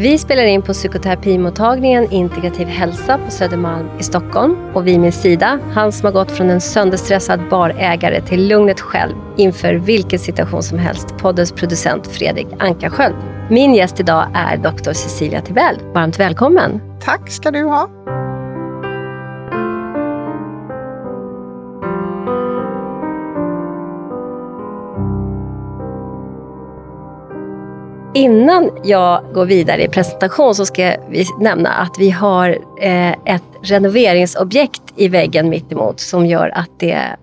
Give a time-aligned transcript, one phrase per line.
[0.00, 4.56] Vi spelar in på psykoterapimottagningen Integrativ hälsa på Södermalm i Stockholm.
[4.74, 9.14] Och vid min sida, han som har gått från en sönderstressad barägare till lugnet själv
[9.36, 13.16] inför vilken situation som helst, poddens producent Fredrik Ankarsköld.
[13.50, 15.76] Min gäst idag är doktor Cecilia Tibell.
[15.94, 16.80] Varmt välkommen!
[17.00, 17.88] Tack ska du ha!
[28.14, 33.42] Innan jag går vidare i presentation så ska vi nämna att vi har eh, ett
[33.62, 37.16] renoveringsobjekt i väggen mittemot som gör att det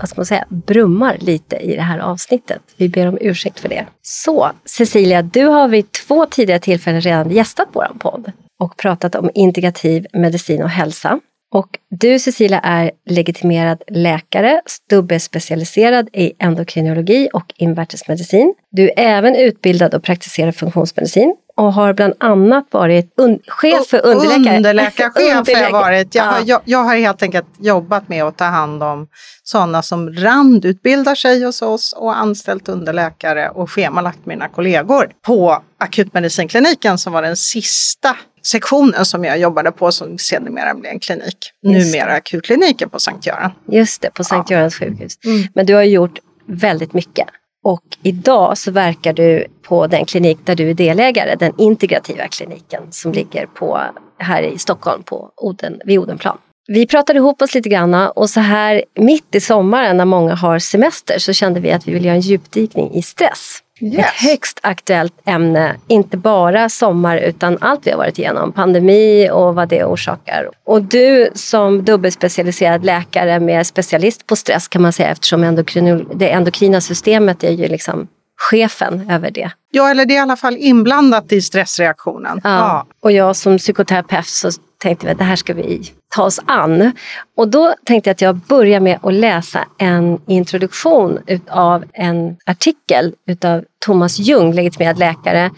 [0.00, 2.60] vad ska man säga, brummar lite i det här avsnittet.
[2.76, 3.86] Vi ber om ursäkt för det.
[4.02, 9.30] Så Cecilia, du har vid två tidigare tillfällen redan gästat vår podd och pratat om
[9.34, 11.20] integrativ medicin och hälsa.
[11.52, 18.54] Och du Cecilia är legitimerad läkare, dubbelspecialiserad i endokrinologi och invärtesmedicin.
[18.70, 23.14] Du är även utbildad och praktiserar funktionsmedicin och har bland annat varit
[23.46, 24.56] chef för underläkare.
[24.56, 26.14] Underläkarchef har jag varit.
[26.14, 29.08] Jag, har, jag, jag har helt enkelt jobbat med att ta hand om
[29.42, 36.98] sådana som randutbildar sig hos oss och anställt underläkare och schemalagt mina kollegor på akutmedicinkliniken
[36.98, 41.52] som var den sista sektionen som jag jobbade på som sedermera blev en klinik.
[41.62, 43.50] Just Numera akutkliniken på Sankt Göran.
[43.68, 44.56] Just det, på Sankt ja.
[44.56, 45.18] Görans sjukhus.
[45.24, 45.42] Mm.
[45.54, 47.26] Men du har gjort väldigt mycket.
[47.62, 52.82] Och idag så verkar du på den klinik där du är delägare, den integrativa kliniken
[52.90, 53.80] som ligger på,
[54.18, 56.38] här i Stockholm på Oden, vid Odenplan.
[56.68, 60.58] Vi pratade ihop oss lite grann och så här mitt i sommaren när många har
[60.58, 63.58] semester så kände vi att vi vill göra en djupdykning i stress.
[63.80, 63.98] Yes.
[63.98, 68.52] Ett högst aktuellt ämne, inte bara sommar utan allt vi har varit igenom.
[68.52, 70.48] Pandemi och vad det orsakar.
[70.64, 76.30] Och du som dubbelspecialiserad läkare med specialist på stress kan man säga eftersom endokrin, det
[76.30, 78.08] endokrina systemet är ju liksom
[78.50, 79.50] chefen över det.
[79.70, 82.40] Ja, eller det är i alla fall inblandat i stressreaktionen.
[82.44, 82.50] Ja.
[82.50, 82.86] ja.
[83.00, 86.92] Och jag som psykoterapeut så tänkte vi att det här ska vi ta oss an.
[87.36, 91.18] Och då tänkte jag att jag börjar med att läsa en introduktion
[91.48, 95.50] av en artikel utav Thomas Ljung, legitimerad läkare,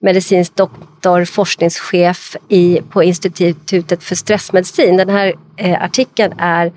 [0.00, 4.96] medicinsk doktor, forskningschef i, på Institutet för stressmedicin.
[4.96, 6.72] Den här eh, artikeln är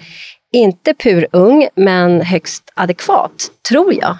[0.51, 4.17] inte purung, men högst adekvat, tror jag.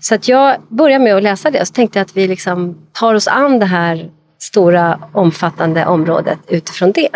[0.00, 2.78] Så att jag börjar med att läsa det och så tänkte jag att vi liksom
[2.92, 4.10] tar oss an det här
[4.42, 7.10] stora omfattande området utifrån det.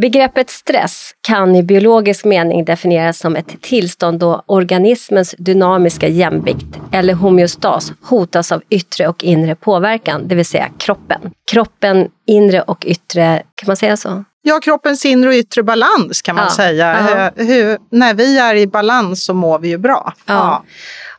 [0.00, 7.14] Begreppet stress kan i biologisk mening definieras som ett tillstånd då organismens dynamiska jämvikt eller
[7.14, 11.20] homeostas hotas av yttre och inre påverkan, det vill säga kroppen.
[11.52, 14.24] Kroppen, inre och yttre, kan man säga så?
[14.42, 16.50] Ja, kroppens inre och yttre balans kan man ja.
[16.50, 16.94] säga.
[17.36, 20.12] Hur, hur, när vi är i balans så mår vi ju bra.
[20.26, 20.34] Ja.
[20.34, 20.64] ja.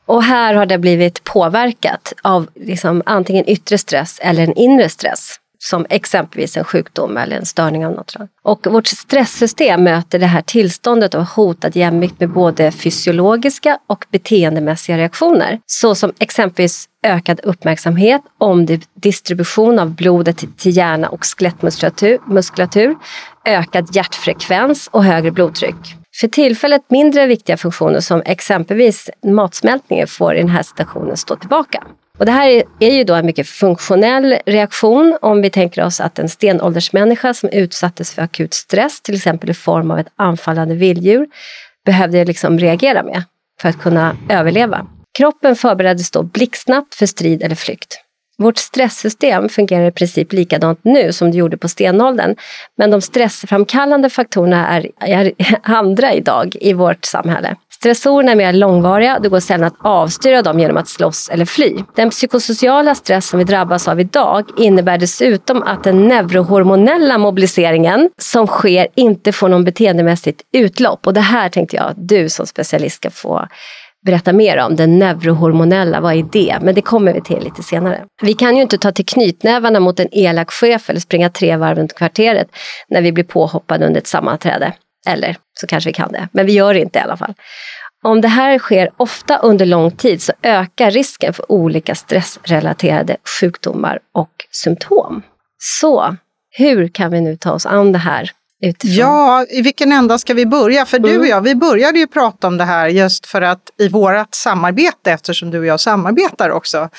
[0.06, 5.40] Och här har det blivit påverkat av liksom antingen yttre stress eller en inre stress
[5.64, 8.28] som exempelvis en sjukdom eller en störning av något slag.
[8.42, 14.98] Och vårt stresssystem möter det här tillståndet av hotad jämvikt med både fysiologiska och beteendemässiga
[14.98, 15.60] reaktioner.
[15.66, 22.96] Såsom exempelvis ökad uppmärksamhet om distribution av blodet till hjärna och skelettmuskulatur,
[23.46, 25.96] ökad hjärtfrekvens och högre blodtryck.
[26.20, 31.84] För tillfället mindre viktiga funktioner som exempelvis matsmältningen får i den här situationen stå tillbaka.
[32.24, 36.20] Och det här är ju då en mycket funktionell reaktion om vi tänker oss att
[36.20, 41.28] en stenåldersmänniska som utsattes för akut stress, till exempel i form av ett anfallande vilddjur,
[41.86, 43.24] behövde liksom reagera med
[43.62, 44.88] för att kunna överleva.
[45.18, 48.00] Kroppen förbereddes då blixtsnabbt för strid eller flykt.
[48.38, 52.36] Vårt stresssystem fungerar i princip likadant nu som det gjorde på stenåldern.
[52.78, 57.56] Men de stressframkallande faktorerna är, är andra idag i vårt samhälle.
[57.84, 59.20] Stressorerna är mer långvariga.
[59.20, 61.76] Det går sällan att avstyra dem genom att slåss eller fly.
[61.96, 68.48] Den psykosociala stress som vi drabbas av idag innebär dessutom att den neurohormonella mobiliseringen som
[68.48, 71.08] sker inte får någon beteendemässigt utlopp.
[71.08, 73.48] Och det här tänkte jag att du som specialist ska få
[74.06, 74.76] berätta mer om.
[74.76, 76.58] Den neurohormonella, vad är det?
[76.62, 78.04] Men det kommer vi till lite senare.
[78.22, 81.78] Vi kan ju inte ta till knytnävarna mot en elak chef eller springa tre varv
[81.78, 82.48] runt kvarteret
[82.90, 84.74] när vi blir påhoppade under ett sammanträde.
[85.08, 87.34] Eller så kanske vi kan det, men vi gör det inte i alla fall.
[88.04, 94.00] Om det här sker ofta under lång tid så ökar risken för olika stressrelaterade sjukdomar
[94.14, 95.22] och symptom.
[95.58, 96.16] Så
[96.58, 98.32] hur kan vi nu ta oss an det här?
[98.64, 98.96] Utifrån.
[98.96, 100.86] Ja, i vilken ända ska vi börja?
[100.86, 101.12] För mm.
[101.12, 104.36] du och jag, vi började ju prata om det här just för att i vårt
[104.36, 106.90] samarbete, eftersom du och jag samarbetar också,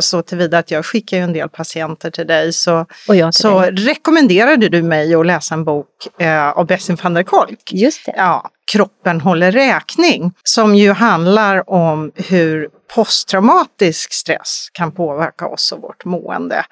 [0.00, 3.70] så tillvida att jag skickar ju en del patienter till dig, så, till så dig.
[3.70, 5.86] rekommenderade du mig att läsa en bok
[6.18, 7.72] eh, av Bessin van der Kolk.
[7.72, 8.14] Just det.
[8.16, 15.82] Ja, Kroppen håller räkning, som ju handlar om hur posttraumatisk stress kan påverka oss och
[15.82, 16.64] vårt mående.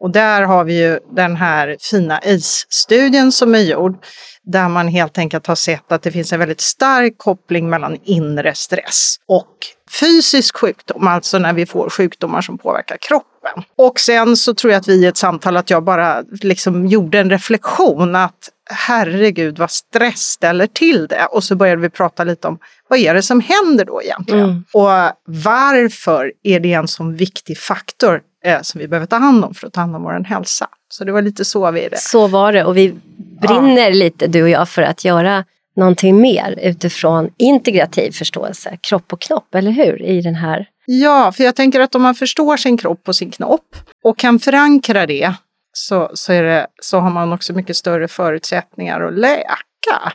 [0.00, 4.04] Och där har vi ju den här fina ACE-studien som är gjord
[4.42, 8.54] där man helt enkelt har sett att det finns en väldigt stark koppling mellan inre
[8.54, 9.56] stress och
[10.00, 13.64] fysisk sjukdom, alltså när vi får sjukdomar som påverkar kroppen.
[13.76, 17.18] Och sen så tror jag att vi i ett samtal, att jag bara liksom gjorde
[17.18, 21.26] en reflektion att herregud vad stress ställer till det.
[21.26, 22.58] Och så började vi prata lite om
[22.88, 24.44] vad är det som händer då egentligen?
[24.44, 24.64] Mm.
[24.72, 24.90] Och
[25.24, 29.66] varför är det en sån viktig faktor eh, som vi behöver ta hand om för
[29.66, 30.68] att ta hand om vår hälsa.
[30.88, 31.98] Så det var lite så vi är det.
[31.98, 32.94] Så var det och vi
[33.40, 33.94] brinner ja.
[33.94, 35.44] lite du och jag för att göra
[35.76, 40.02] någonting mer utifrån integrativ förståelse, kropp och knopp, eller hur?
[40.02, 40.66] I den här...
[40.86, 44.38] Ja, för jag tänker att om man förstår sin kropp och sin knopp och kan
[44.38, 45.34] förankra det
[45.72, 50.12] så, så, det, så har man också mycket större förutsättningar att läka.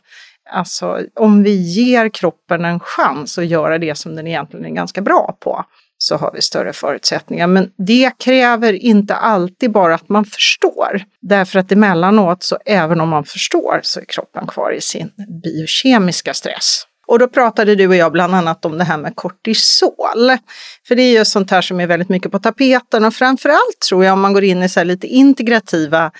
[0.52, 5.02] Alltså om vi ger kroppen en chans att göra det som den egentligen är ganska
[5.02, 5.66] bra på,
[6.04, 7.48] så har vi större förutsättningar.
[7.48, 11.04] Men det kräver inte alltid bara att man förstår.
[11.22, 15.12] Därför att emellanåt, så även om man förstår, så är kroppen kvar i sin
[15.44, 16.84] biokemiska stress.
[17.08, 20.38] Och då pratade du och jag bland annat om det här med kortisol.
[20.88, 24.06] För det är ju sånt här som är väldigt mycket på tapeten och framförallt tror
[24.06, 26.12] jag om man går in i så lite integrativa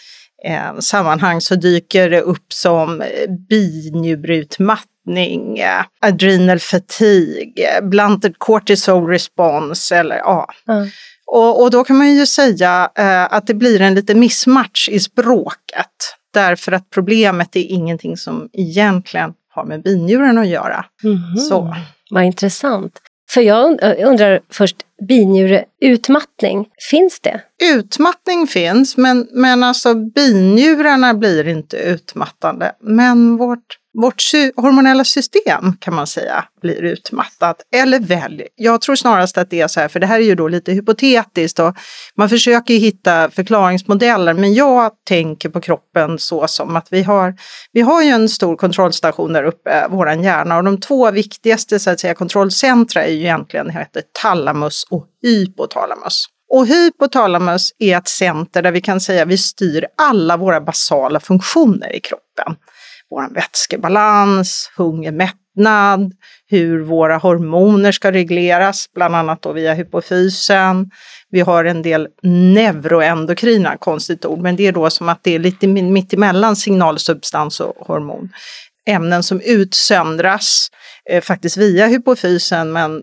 [0.46, 3.08] eh, sammanhang så dyker det upp som eh,
[3.50, 10.48] binjurutmattning utmattning, eh, adrenal fatigue, blunted cortisol response eller ja.
[10.68, 10.90] Mm.
[11.26, 15.00] Och, och, då kan man ju säga eh, att det blir en liten missmatch i
[15.00, 15.88] språket.
[16.34, 20.86] Därför att problemet är ingenting som egentligen har med binjuren att göra.
[21.04, 21.38] Mm.
[21.38, 21.76] Så.
[22.10, 23.00] Vad intressant.
[23.30, 24.76] För jag undrar först,
[25.08, 27.42] binjureutmattning, finns det?
[27.64, 32.72] Utmattning finns, men, men alltså binjurarna blir inte utmattande.
[32.82, 34.24] Men vårt vårt
[34.56, 37.62] hormonella system kan man säga blir utmattat.
[37.76, 40.36] Eller väl, Jag tror snarast att det är så här, för det här är ju
[40.36, 41.76] då lite hypotetiskt och
[42.16, 44.34] man försöker hitta förklaringsmodeller.
[44.34, 47.36] Men jag tänker på kroppen så som att vi har,
[47.72, 50.58] vi har ju en stor kontrollstation där uppe, våran hjärna.
[50.58, 56.26] Och de två viktigaste så att säga, kontrollcentra är ju egentligen heter talamus och hypotalamus.
[56.50, 61.20] Och hypotalamus är ett center där vi kan säga att vi styr alla våra basala
[61.20, 62.56] funktioner i kroppen
[63.14, 66.12] vår vätskebalans, hunger, mättnad,
[66.48, 70.92] hur våra hormoner ska regleras, bland annat då via hypofysen.
[71.30, 75.40] Vi har en del neuroendokrina, konstigt ord, men det är då som att det är
[75.40, 78.30] lite mittemellan signalsubstans och hormon
[78.86, 80.68] ämnen som utsöndras
[81.10, 83.02] eh, faktiskt via hypofysen men eh,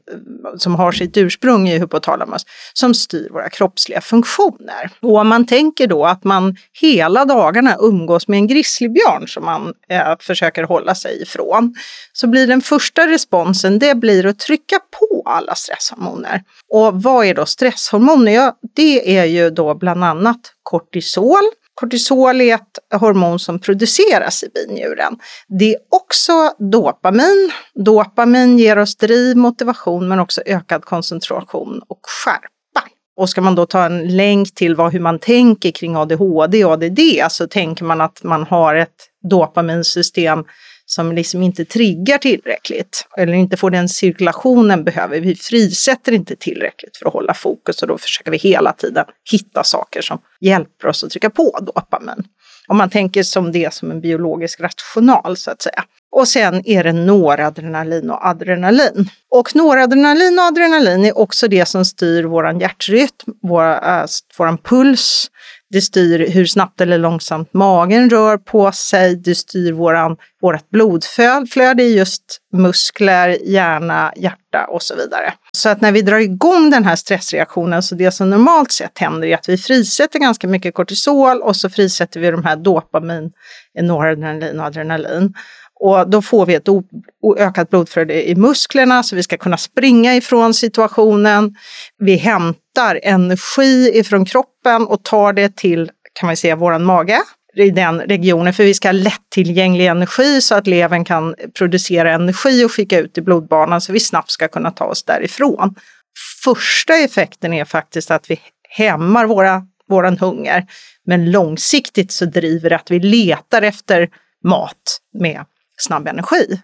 [0.59, 2.43] som har sitt ursprung i hypotalamus
[2.73, 4.91] som styr våra kroppsliga funktioner.
[5.01, 9.75] Och om man tänker då att man hela dagarna umgås med en grizzlybjörn som man
[9.91, 11.75] eh, försöker hålla sig ifrån
[12.13, 16.43] så blir den första responsen det blir att trycka på alla stresshormoner.
[16.69, 18.33] Och vad är då stresshormoner?
[18.33, 21.43] Ja, det är ju då bland annat kortisol
[21.81, 25.19] Kortisol är ett hormon som produceras i binjuren.
[25.49, 27.53] Det är också dopamin.
[27.75, 32.89] Dopamin ger oss driv, motivation men också ökad koncentration och skärpa.
[33.17, 36.73] Och ska man då ta en länk till vad, hur man tänker kring ADHD och
[36.73, 37.01] ADD
[37.31, 38.97] så tänker man att man har ett
[39.31, 40.45] dopaminsystem
[40.91, 45.21] som liksom inte triggar tillräckligt eller inte får den cirkulationen behöver.
[45.21, 49.65] Vi frisätter inte tillräckligt för att hålla fokus och då försöker vi hela tiden hitta
[49.65, 52.25] saker som hjälper oss att trycka på dopamin.
[52.69, 55.85] Om man tänker som det som en biologisk rational så att säga.
[56.13, 59.11] Och sen är det noradrenalin och adrenalin.
[59.31, 64.05] Och noradrenalin och adrenalin är också det som styr våran hjärtrytm, vår, äh,
[64.39, 65.31] våran puls,
[65.71, 69.17] det styr hur snabbt eller långsamt magen rör på sig.
[69.17, 75.33] Det styr våran, vårat blodflöde i just muskler, hjärna, hjärta och så vidare.
[75.53, 79.29] Så att när vi drar igång den här stressreaktionen, så det som normalt sett händer
[79.29, 83.33] är att vi frisätter ganska mycket kortisol och så frisätter vi de här dopamin,
[83.81, 85.35] noradrenalin och adrenalin.
[85.81, 86.69] Och då får vi ett
[87.39, 91.55] ökat blodflöde i musklerna så vi ska kunna springa ifrån situationen.
[91.99, 97.19] Vi hämtar energi ifrån kroppen och tar det till, kan man säga, våran mage
[97.57, 102.65] i den regionen, för vi ska ha lättillgänglig energi så att levern kan producera energi
[102.65, 105.75] och skicka ut i blodbanan så vi snabbt ska kunna ta oss därifrån.
[106.45, 110.67] Första effekten är faktiskt att vi hämmar våra, våran hunger,
[111.07, 114.09] men långsiktigt så driver det att vi letar efter
[114.45, 115.45] mat med
[115.83, 116.61] snabb energi.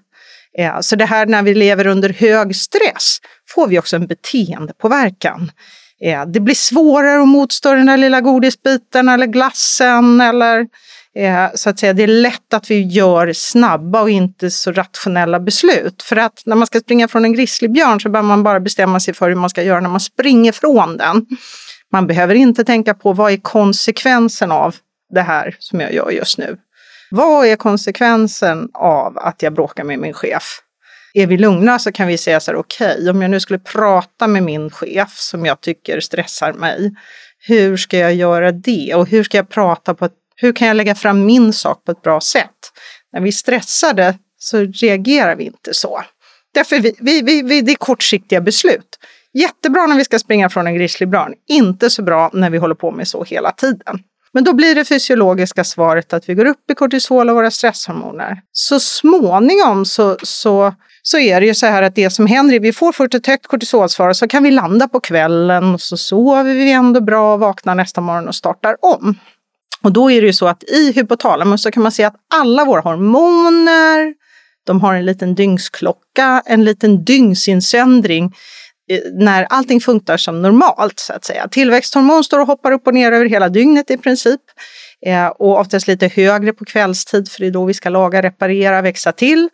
[0.58, 3.18] Eh, så det här när vi lever under hög stress
[3.48, 5.50] får vi också en beteendepåverkan.
[6.00, 10.66] Eh, det blir svårare att motstå den där lilla godisbiten eller glassen eller
[11.16, 15.40] eh, så att säga, det är lätt att vi gör snabba och inte så rationella
[15.40, 16.02] beslut.
[16.02, 19.14] För att när man ska springa från en grizzlybjörn så behöver man bara bestämma sig
[19.14, 21.26] för hur man ska göra när man springer från den.
[21.92, 24.76] Man behöver inte tänka på vad är konsekvensen av
[25.14, 26.56] det här som jag gör just nu.
[27.10, 30.60] Vad är konsekvensen av att jag bråkar med min chef?
[31.14, 33.58] Är vi lugna så kan vi säga så här, okej, okay, om jag nu skulle
[33.58, 36.92] prata med min chef som jag tycker stressar mig,
[37.38, 38.94] hur ska jag göra det?
[38.94, 41.92] Och hur ska jag prata på ett, hur kan jag lägga fram min sak på
[41.92, 42.72] ett bra sätt?
[43.12, 46.02] När vi är stressade så reagerar vi inte så.
[46.54, 48.98] Därför vi, vi, vi, vi, det är kortsiktiga beslut.
[49.32, 52.90] Jättebra när vi ska springa från en grizzlybjörn, inte så bra när vi håller på
[52.90, 53.98] med så hela tiden.
[54.36, 58.40] Men då blir det fysiologiska svaret att vi går upp i kortisol och våra stresshormoner.
[58.52, 62.58] Så småningom så, så, så är det ju så här att det som händer är
[62.58, 65.80] att vi får först ett högt kortisolsvar och så kan vi landa på kvällen och
[65.80, 69.18] så sover vi ändå bra och vaknar nästa morgon och startar om.
[69.82, 72.64] Och då är det ju så att i hypotalamus så kan man se att alla
[72.64, 74.14] våra hormoner,
[74.66, 78.34] de har en liten dygnsklocka, en liten dygnsinsöndring
[79.12, 81.48] när allting funkar som normalt så att säga.
[81.48, 84.40] Tillväxthormon står och hoppar upp och ner över hela dygnet i princip.
[85.06, 88.82] Eh, och oftast lite högre på kvällstid för det är då vi ska laga, reparera,
[88.82, 89.48] växa till.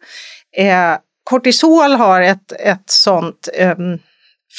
[0.57, 3.77] Eh, kortisol har ett, ett sånt eh,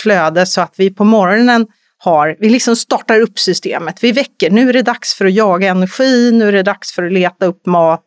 [0.01, 4.03] flöde så att vi på morgonen har, vi liksom startar upp systemet.
[4.03, 7.03] Vi väcker, nu är det dags för att jaga energi, nu är det dags för
[7.03, 8.05] att leta upp mat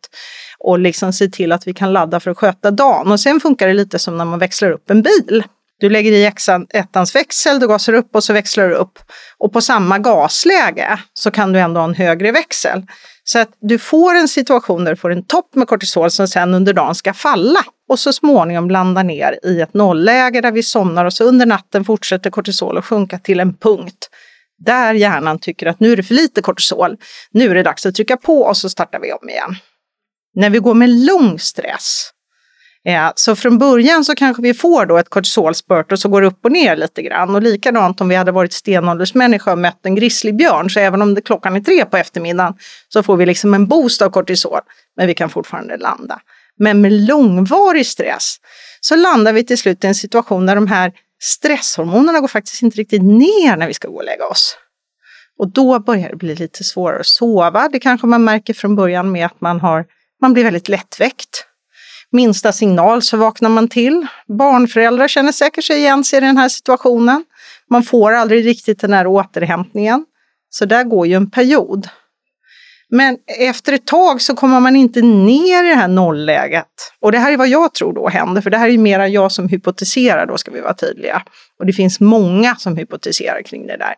[0.58, 3.12] och liksom se till att vi kan ladda för att sköta dagen.
[3.12, 5.44] Och sen funkar det lite som när man växlar upp en bil.
[5.80, 6.32] Du lägger i
[6.74, 8.98] ettans växel, du gasar upp och så växlar du upp.
[9.38, 12.82] Och på samma gasläge så kan du ändå ha en högre växel.
[13.24, 16.54] Så att du får en situation där du får en topp med kortisol som sen
[16.54, 21.04] under dagen ska falla och så småningom landa ner i ett nollläge där vi somnar
[21.04, 24.08] och så under natten fortsätter kortisol att sjunka till en punkt
[24.58, 26.96] där hjärnan tycker att nu är det för lite kortisol.
[27.30, 29.56] Nu är det dags att trycka på och så startar vi om igen.
[30.34, 32.10] När vi går med lång stress
[32.86, 36.26] Eh, så från början så kanske vi får då ett kortisolspurt och så går det
[36.26, 37.34] upp och ner lite grann.
[37.34, 41.20] Och likadant om vi hade varit stenåldersmänniska och mött en grizzlybjörn, så även om det
[41.20, 42.54] klockan är tre på eftermiddagen
[42.88, 44.60] så får vi liksom en boost av kortisol,
[44.96, 46.20] men vi kan fortfarande landa.
[46.58, 48.36] Men med långvarig stress
[48.80, 52.78] så landar vi till slut i en situation där de här stresshormonerna går faktiskt inte
[52.78, 54.56] riktigt ner när vi ska gå och lägga oss.
[55.38, 57.68] Och då börjar det bli lite svårare att sova.
[57.68, 59.84] Det kanske man märker från början med att man, har,
[60.20, 61.46] man blir väldigt lättväckt.
[62.16, 64.06] Minsta signal så vaknar man till.
[64.38, 67.24] Barnföräldrar känner säkert sig igen sig i den här situationen.
[67.70, 70.04] Man får aldrig riktigt den här återhämtningen.
[70.50, 71.88] Så där går ju en period.
[72.88, 76.66] Men efter ett tag så kommer man inte ner i det här nollläget.
[77.00, 79.32] Och det här är vad jag tror då händer, för det här är mera jag
[79.32, 81.22] som hypotiserar, då ska vi vara tydliga.
[81.58, 83.94] Och det finns många som hypotiserar kring det där.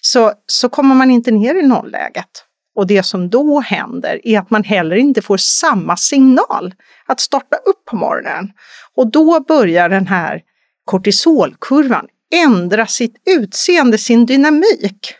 [0.00, 2.45] Så, så kommer man inte ner i nollläget.
[2.76, 6.74] Och det som då händer är att man heller inte får samma signal
[7.06, 8.52] att starta upp på morgonen.
[8.94, 10.42] Och då börjar den här
[10.84, 15.14] kortisolkurvan ändra sitt utseende, sin dynamik.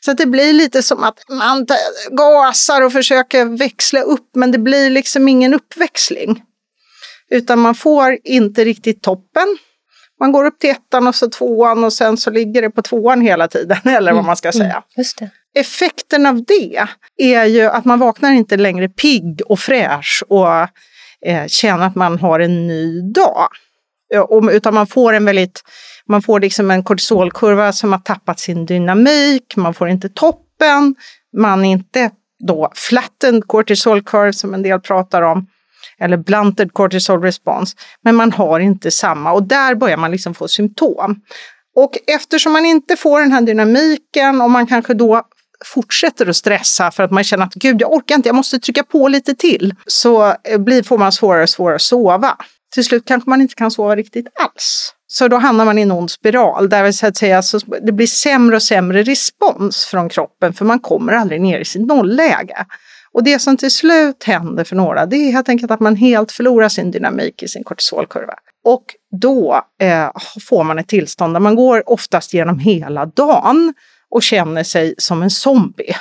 [0.00, 1.66] Så att det blir lite som att man
[2.10, 6.42] gasar och försöker växla upp, men det blir liksom ingen uppväxling.
[7.30, 9.58] Utan man får inte riktigt toppen.
[10.20, 13.20] Man går upp till ettan och så tvåan och sen så ligger det på tvåan
[13.20, 14.72] hela tiden, eller vad man ska mm, säga.
[14.74, 14.84] Mm,
[15.54, 20.48] Effekten av det är ju att man vaknar inte längre pigg och fräsch och
[21.26, 23.48] eh, känner att man har en ny dag.
[24.14, 25.62] Eh, utan man får en väldigt,
[26.08, 30.94] man får liksom en kortisolkurva som har tappat sin dynamik, man får inte toppen,
[31.36, 32.10] man är inte
[32.46, 35.46] då flattened cortisol curve som en del pratar om,
[35.98, 40.48] eller blunted cortisol response, men man har inte samma och där börjar man liksom få
[40.48, 41.20] symptom.
[41.76, 45.22] Och eftersom man inte får den här dynamiken och man kanske då
[45.64, 48.82] fortsätter att stressa för att man känner att gud, jag orkar inte, jag måste trycka
[48.84, 52.36] på lite till, så eh, blir, får man svårare och svårare att sova.
[52.74, 54.94] Till slut kanske man inte kan sova riktigt alls.
[55.06, 58.06] Så då hamnar man i en ond spiral där så att säga, så det blir
[58.06, 62.66] sämre och sämre respons från kroppen för man kommer aldrig ner i sitt nollläge.
[63.12, 66.32] Och det som till slut händer för några, det är helt enkelt att man helt
[66.32, 68.34] förlorar sin dynamik i sin kortisolkurva.
[68.64, 68.84] Och
[69.20, 70.10] då eh,
[70.48, 73.74] får man ett tillstånd där man går oftast genom hela dagen
[74.14, 75.96] och känner sig som en zombie.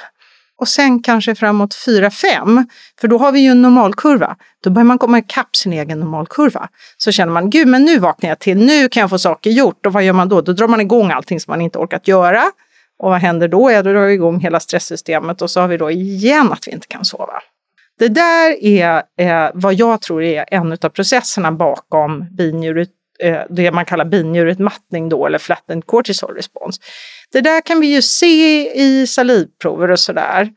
[0.58, 2.66] Och sen kanske framåt 4-5,
[3.02, 4.36] för då har vi ju en normalkurva.
[4.64, 6.70] Då börjar man komma ikapp sin egen normalkurva.
[6.98, 9.86] Så känner man, gud men nu vaknar jag till, nu kan jag få saker gjort.
[9.86, 10.42] Och vad gör man då?
[10.42, 12.44] Då drar man igång allting som man inte orkat göra.
[13.00, 13.72] Och vad händer då?
[13.72, 16.72] Ja, då drar vi igång hela stresssystemet och så har vi då igen att vi
[16.72, 17.34] inte kan sova.
[18.00, 22.90] Det där är eh, vad jag tror är en av processerna bakom binjuret,
[23.50, 26.82] det man kallar binjurutmattning då, eller flattened cortisol response.
[27.32, 30.50] Det där kan vi ju se i salivprover och sådär.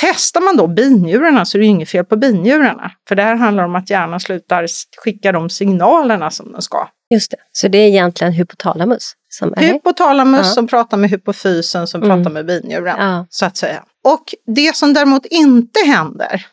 [0.00, 2.92] Testar man då binjurarna så är det inget fel på binjurarna.
[3.08, 6.88] För det här handlar om att hjärnan slutar skicka de signalerna som den ska.
[7.14, 9.12] Just det, så det är egentligen hypotalamus?
[9.28, 10.52] Som är hypotalamus ja.
[10.52, 12.16] som pratar med hypofysen som mm.
[12.16, 13.26] pratar med binjuren, ja.
[13.30, 13.84] så att säga.
[14.04, 16.46] Och det som däremot inte händer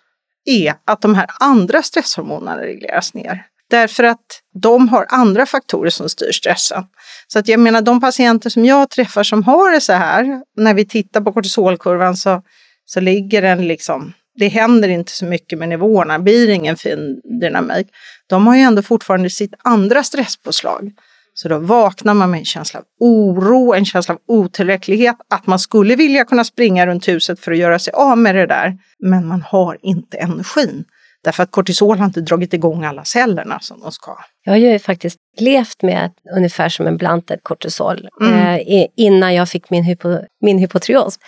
[0.46, 3.46] är att de här andra stresshormonerna regleras ner.
[3.70, 6.84] Därför att de har andra faktorer som styr stressen.
[7.28, 10.74] Så att jag menar de patienter som jag träffar som har det så här, när
[10.74, 12.42] vi tittar på kortisolkurvan så,
[12.86, 17.88] så ligger den liksom, det händer inte så mycket med nivåerna, blir ingen fin dynamik.
[18.28, 20.92] De har ju ändå fortfarande sitt andra stresspåslag.
[21.36, 25.60] Så då vaknar man med en känsla av oro, en känsla av otillräcklighet, att man
[25.60, 29.28] skulle vilja kunna springa runt huset för att göra sig av med det där, men
[29.28, 30.86] man har inte energin.
[31.24, 34.18] Därför att kortisol har inte dragit igång alla cellerna som de ska.
[34.44, 38.60] Jag har ju faktiskt levt med ungefär som en blanted kortisol mm.
[38.68, 41.20] eh, innan jag fick min, hypo, min hypotyreos.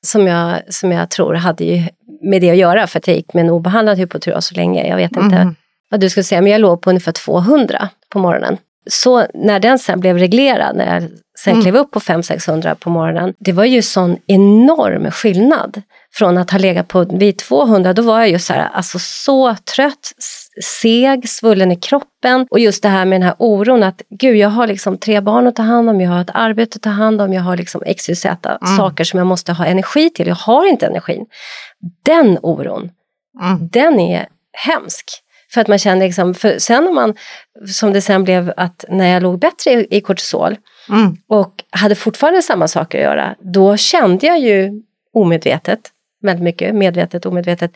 [0.00, 1.82] Som jag, som jag tror hade ju
[2.22, 4.88] med det att göra för att jag gick med en obehandlad hypotyreos så länge.
[4.88, 5.54] Jag vet inte mm.
[5.90, 8.58] vad du skulle säga, men jag låg på ungefär 200 på morgonen
[8.90, 11.62] så när den sen blev reglerad, när jag sen mm.
[11.62, 15.82] klev upp på 500-600 på morgonen, det var ju sån enorm skillnad.
[16.14, 19.56] Från att ha legat på vid 200, då var jag ju så här, alltså så
[19.74, 20.12] trött,
[20.64, 24.48] seg, svullen i kroppen och just det här med den här oron att gud, jag
[24.48, 27.20] har liksom tre barn att ta hand om, jag har ett arbete att ta hand
[27.20, 28.76] om, jag har liksom XYZ mm.
[28.76, 31.26] saker som jag måste ha energi till, jag har inte energin.
[32.02, 32.90] Den oron,
[33.42, 33.68] mm.
[33.68, 35.22] den är hemsk.
[35.56, 37.14] För att man känner liksom, för sen om man,
[37.66, 40.56] som det sen blev att när jag låg bättre i, i kortisol
[40.88, 41.16] mm.
[41.28, 44.82] och hade fortfarande samma saker att göra, då kände jag ju
[45.14, 45.80] omedvetet,
[46.22, 47.70] väldigt mycket, medvetet omedvetet,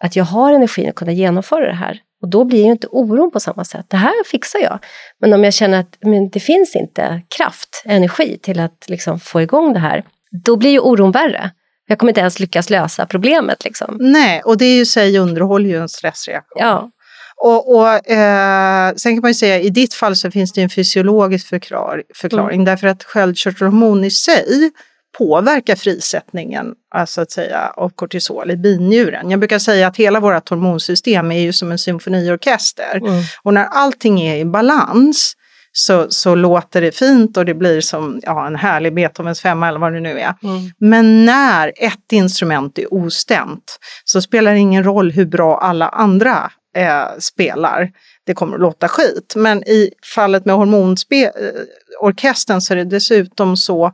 [0.00, 1.98] att jag har energin att kunna genomföra det här.
[2.22, 3.86] Och då blir ju inte oron på samma sätt.
[3.88, 4.78] Det här fixar jag.
[5.20, 9.42] Men om jag känner att men det finns inte kraft, energi till att liksom få
[9.42, 10.04] igång det här,
[10.44, 11.50] då blir ju oron värre.
[11.86, 13.64] Jag kommer inte ens lyckas lösa problemet.
[13.64, 13.96] Liksom.
[14.00, 16.62] Nej, och det i sig underhåller ju en stressreaktion.
[16.62, 16.90] Ja.
[17.42, 20.70] Och, och eh, sen kan man ju säga i ditt fall så finns det en
[20.70, 22.64] fysiologisk förklar, förklaring mm.
[22.64, 24.70] därför att sköldkörtelhormon i sig
[25.18, 29.30] påverkar frisättningen alltså att säga, av kortisol i binjuren.
[29.30, 33.22] Jag brukar säga att hela vårt hormonsystem är ju som en symfoniorkester mm.
[33.42, 35.36] och när allting är i balans
[35.72, 39.78] så, så låter det fint och det blir som ja, en härlig Beethovens femma eller
[39.78, 40.34] vad det nu är.
[40.42, 40.70] Mm.
[40.78, 46.50] Men när ett instrument är ostämt så spelar det ingen roll hur bra alla andra
[46.76, 47.90] eh, spelar.
[48.26, 49.32] Det kommer att låta skit.
[49.36, 53.92] Men i fallet med hormonorkestern eh, så är det dessutom så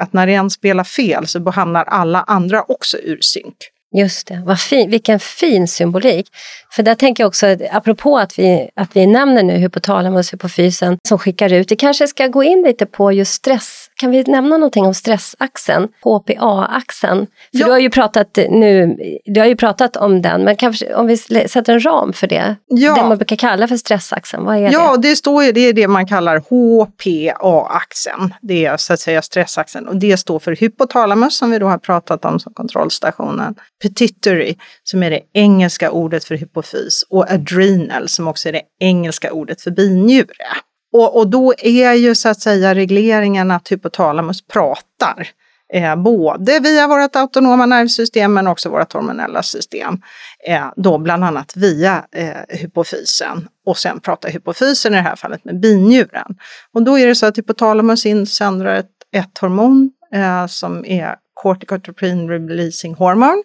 [0.00, 3.56] att när en spelar fel så hamnar alla andra också ur synk.
[3.96, 6.26] Just det, Vad fin, vilken fin symbolik.
[6.70, 11.18] För där tänker jag också, apropå att vi, att vi nämner nu hypotalamus, hypofysen som
[11.18, 13.83] skickar ut, det kanske ska gå in lite på just stress.
[13.96, 17.26] Kan vi nämna någonting om stressaxeln, HPA-axeln?
[17.26, 17.66] För ja.
[17.66, 21.16] du har ju pratat nu, du har ju pratat om den, men kanske om vi
[21.16, 22.94] sätter en ram för det, ja.
[22.94, 24.74] det man brukar kalla för stressaxeln, vad är ja, det?
[24.74, 29.88] Ja, det, står, det är det man kallar HPA-axeln, det är så att säga stressaxeln
[29.88, 35.02] och det står för hypotalamus som vi då har pratat om som kontrollstationen pituitary som
[35.02, 39.70] är det engelska ordet för hypofys och adrenal som också är det engelska ordet för
[39.70, 40.46] binjure.
[40.94, 45.28] Och, och då är ju så att säga regleringen typ att hypotalamus pratar
[45.72, 50.02] eh, både via vårt autonoma nervsystem men också vårt hormonella system.
[50.48, 55.44] Eh, då bland annat via eh, hypofysen och sen pratar hypofysen i det här fallet
[55.44, 56.36] med binjuren.
[56.72, 62.28] Och då är det så att hypotalamus insöndrar ett, ett hormon eh, som är corticotropin
[62.28, 63.42] releasing hormone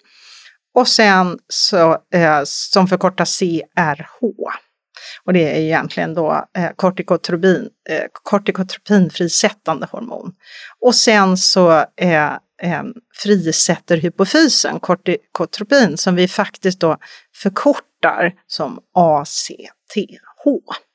[0.75, 4.68] och sen så, eh, som förkortas CRH.
[5.23, 10.33] Och det är egentligen då eh, kortikotropin, eh, kortikotropinfrisättande hormon.
[10.79, 12.83] Och sen så eh, eh,
[13.23, 16.97] frisätter hypofysen kortikotropin som vi faktiskt då
[17.35, 19.97] förkortar som ACTH.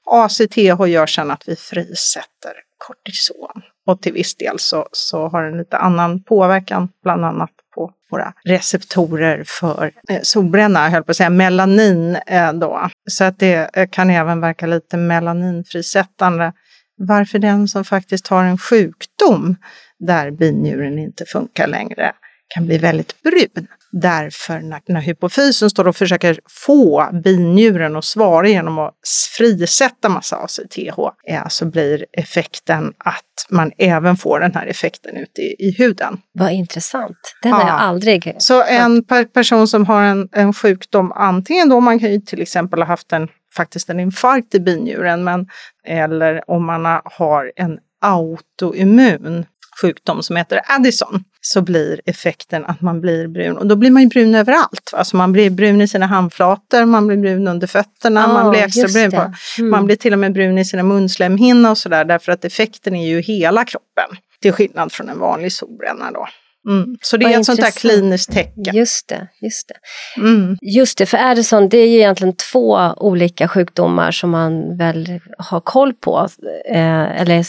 [0.07, 3.63] ACTH gör sedan att vi frisätter kortison.
[3.87, 8.33] Och till viss del så, så har den lite annan påverkan, bland annat på våra
[8.45, 12.89] receptorer för eh, solbränna, höll på att säga, melanin eh, då.
[13.11, 16.53] Så att det eh, kan även verka lite melaninfrisättande.
[16.97, 19.57] Varför den som faktiskt har en sjukdom
[19.99, 22.13] där binjuren inte funkar längre
[22.49, 23.67] kan bli väldigt brun.
[24.03, 28.95] Därför när, när hypofysen står och försöker få binjuren att svara genom att
[29.37, 35.41] frisätta massa ACTH eh, så blir effekten att man även får den här effekten ute
[35.41, 36.19] i, i huden.
[36.33, 37.17] Vad intressant.
[37.43, 37.57] Den ja.
[37.57, 41.99] har jag aldrig Så en per person som har en, en sjukdom, antingen då man
[41.99, 45.47] kan ju till exempel ha haft en faktiskt en infarkt i binjuren, men,
[45.87, 49.47] eller om man har en autoimmun
[49.81, 53.57] sjukdom som heter Addison så blir effekten att man blir brun.
[53.57, 54.91] Och då blir man ju brun överallt.
[54.93, 58.61] Alltså man blir brun i sina handflator, man blir brun under fötterna, oh, man blir
[58.61, 59.11] extra brun.
[59.11, 59.71] På, mm.
[59.71, 63.09] Man blir till och med brun i sina munslemhinnor och sådär därför att effekten är
[63.09, 64.17] ju hela kroppen.
[64.43, 66.27] Till skillnad från en vanlig solbränna då.
[66.69, 66.97] Mm.
[67.03, 68.77] Så det Vad är ett sånt där kliniskt tecken.
[68.77, 69.75] Just det, just det.
[70.21, 70.57] Mm.
[70.63, 75.61] Just det, för Addison det är ju egentligen två olika sjukdomar som man väl har
[75.61, 76.29] koll på.
[76.69, 77.45] Eh, eller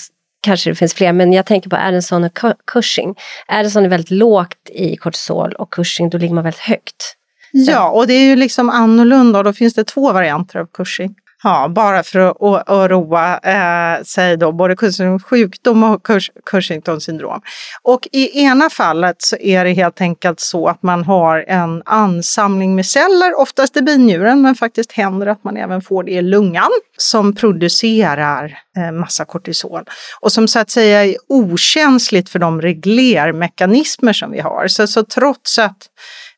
[0.46, 2.38] kanske det finns fler, men jag tänker på Addison och
[2.74, 3.16] Cushing.
[3.48, 7.16] Addison är väldigt lågt i kortisol och Cushing då ligger man väldigt högt.
[7.52, 11.16] Ja, och det är ju liksom annorlunda och då finns det två varianter av Cushing.
[11.48, 16.08] Ja, bara för att, att, att roa eh, sig då, både Cushings sjukdom och
[16.46, 17.42] Cushingtons syndrom.
[17.82, 22.76] Och i ena fallet så är det helt enkelt så att man har en ansamling
[22.76, 26.72] med celler, oftast i binjuren, men faktiskt händer att man även får det i lungan,
[26.98, 29.84] som producerar eh, massa kortisol
[30.22, 34.68] och som så att säga är okänsligt för de reglermekanismer som vi har.
[34.68, 35.78] Så, så trots att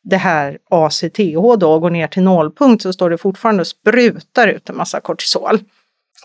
[0.10, 4.70] det här ACTH då går ner till nollpunkt så står det fortfarande och sprutar ut
[4.70, 5.60] en massa kortisol.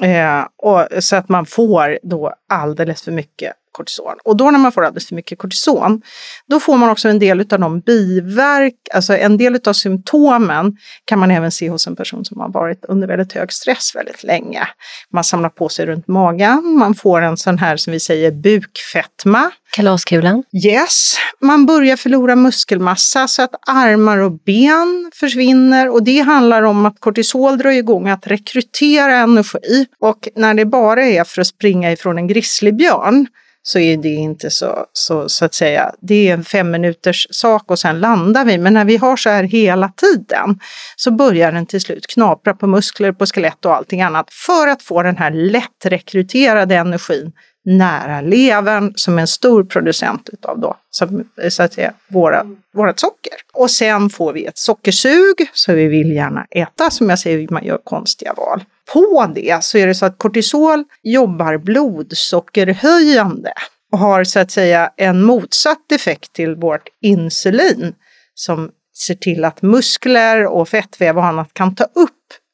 [0.00, 4.16] Eh, och, så att man får då alldeles för mycket kortison.
[4.24, 6.02] Och då när man får alldeles för mycket kortison,
[6.48, 11.18] då får man också en del av de biverk, alltså en del av symptomen kan
[11.18, 14.68] man även se hos en person som har varit under väldigt hög stress väldigt länge.
[15.12, 19.50] Man samlar på sig runt magen, man får en sån här som vi säger bukfetma.
[19.76, 20.44] Kalaskulan?
[20.66, 21.14] Yes.
[21.40, 27.00] Man börjar förlora muskelmassa så att armar och ben försvinner och det handlar om att
[27.00, 32.18] kortisol drar igång att rekrytera energi och när det bara är för att springa ifrån
[32.18, 33.26] en grizzlybjörn
[33.62, 37.70] så är det inte så, så, så att säga, det är en fem minuters sak
[37.70, 38.58] och sen landar vi.
[38.58, 40.60] Men när vi har så här hela tiden
[40.96, 44.82] så börjar den till slut knapra på muskler, på skelett och allting annat för att
[44.82, 47.32] få den här lättrekryterade energin
[47.64, 53.00] nära levern som är en stor producent utav då, som, så att säga, våra, vårat
[53.00, 53.32] socker.
[53.52, 57.64] Och sen får vi ett sockersug, så vi vill gärna äta, som jag säger, man
[57.64, 58.64] gör konstiga val.
[58.92, 63.52] På det så är det så att kortisol jobbar blodsockerhöjande
[63.92, 67.94] och har så att säga en motsatt effekt till vårt insulin
[68.34, 68.70] som
[69.06, 72.10] ser till att muskler och fettväv och annat kan ta upp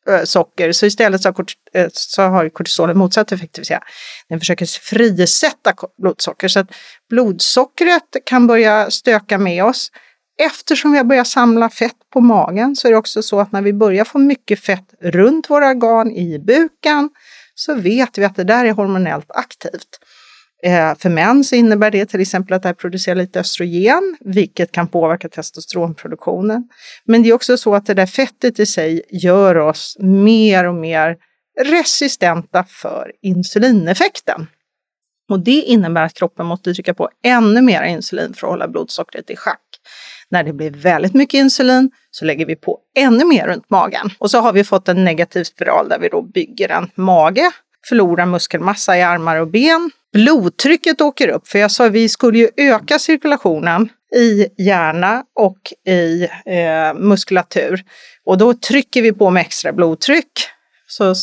[0.08, 0.72] Eh, socker.
[0.72, 1.44] Så istället så har,
[1.74, 3.82] eh, så har kortisolen motsatt effekt, det vill säga
[4.28, 6.48] den försöker frisätta blodsocker.
[6.48, 6.70] Så att
[7.10, 9.90] blodsockret kan börja stöka med oss.
[10.42, 13.62] Eftersom vi har börjat samla fett på magen så är det också så att när
[13.62, 17.10] vi börjar få mycket fett runt våra organ i buken
[17.54, 20.00] så vet vi att det där är hormonellt aktivt.
[20.62, 24.72] Eh, för män så innebär det till exempel att det här producerar lite östrogen, vilket
[24.72, 26.68] kan påverka testosteronproduktionen.
[27.04, 30.74] Men det är också så att det där fettet i sig gör oss mer och
[30.74, 31.16] mer
[31.64, 34.46] resistenta för insulineffekten.
[35.30, 39.30] Och det innebär att kroppen måste trycka på ännu mer insulin för att hålla blodsockret
[39.30, 39.60] i schack.
[40.30, 44.10] När det blir väldigt mycket insulin så lägger vi på ännu mer runt magen.
[44.18, 47.50] Och så har vi fått en negativ spiral där vi då bygger en mage,
[47.88, 49.90] förlorar muskelmassa i armar och ben.
[50.12, 55.58] Blodtrycket åker upp, för jag sa att vi skulle ju öka cirkulationen i hjärna och
[55.92, 57.84] i eh, muskulatur.
[58.24, 60.32] Och då trycker vi på med extra blodtryck.
[60.90, 61.14] Så,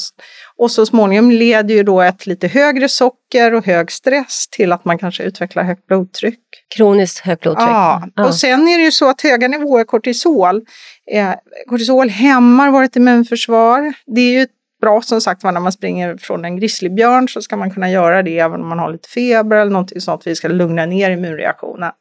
[0.58, 4.86] och så småningom leder ju då ett lite högre socker och hög stress till att
[4.86, 6.40] man kanske utvecklar högt blodtryck.
[6.76, 7.68] Kroniskt högt blodtryck?
[7.68, 8.26] Ja, ja.
[8.28, 10.66] och sen är det ju så att höga nivåer kortisol,
[11.12, 11.34] eh,
[11.70, 13.94] kortisol hämmar vårt immunförsvar.
[14.06, 14.48] Det är ju
[14.86, 18.24] bra som sagt var när man springer från en grizzlybjörn så ska man kunna göra
[18.24, 20.28] det även om man har lite feber eller någonting sånt.
[20.28, 21.92] Vi ska lugna ner immunreaktionen.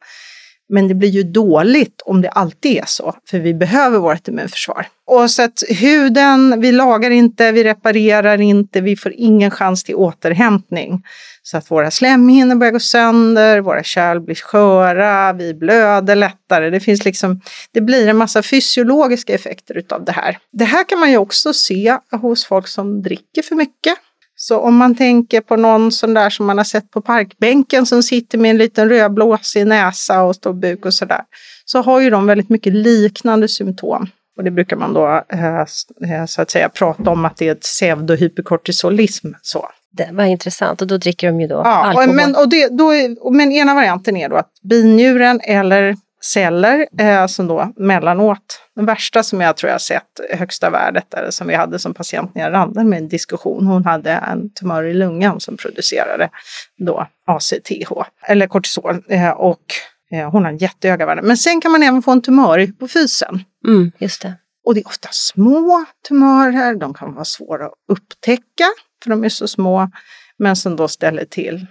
[0.69, 4.87] Men det blir ju dåligt om det alltid är så, för vi behöver vårt immunförsvar.
[5.05, 9.95] Och så att huden, vi lagar inte, vi reparerar inte, vi får ingen chans till
[9.95, 11.03] återhämtning.
[11.47, 16.69] Så att våra slemhinnor börjar gå sönder, våra kärl blir sköra, vi blöder lättare.
[16.69, 20.37] Det, finns liksom, det blir en massa fysiologiska effekter utav det här.
[20.51, 23.93] Det här kan man ju också se hos folk som dricker för mycket.
[24.35, 28.03] Så om man tänker på någon sån där som man har sett på parkbänken som
[28.03, 31.21] sitter med en liten rödblåsig näsa och stor buk och sådär,
[31.65, 34.07] så har ju de väldigt mycket liknande symptom.
[34.37, 37.51] Och det brukar man då eh, eh så att säga prata om att det är
[37.51, 39.27] ett pseudohyperkortisolism.
[39.41, 39.69] Så.
[39.97, 42.15] Det var intressant och då dricker de ju då ja, alkohol.
[42.15, 42.91] Men, och det, då,
[43.31, 49.23] men ena varianten är då att binjuren eller celler eh, som då mellanåt, den värsta
[49.23, 52.89] som jag tror jag sett, högsta värdet, eller som vi hade som patient nere randen
[52.89, 53.67] med en diskussion.
[53.67, 56.29] Hon hade en tumör i lungan som producerade
[56.77, 57.91] då ACTH,
[58.27, 59.03] eller kortisol.
[59.09, 59.63] Eh, och
[60.11, 61.25] eh, hon har jättehöga värden.
[61.25, 63.43] Men sen kan man även få en tumör i hypofysen.
[63.67, 64.33] Mm, just det.
[64.65, 68.65] Och det är ofta små tumörer, de kan vara svåra att upptäcka
[69.05, 69.91] för de är så små,
[70.37, 71.65] men som då ställer till.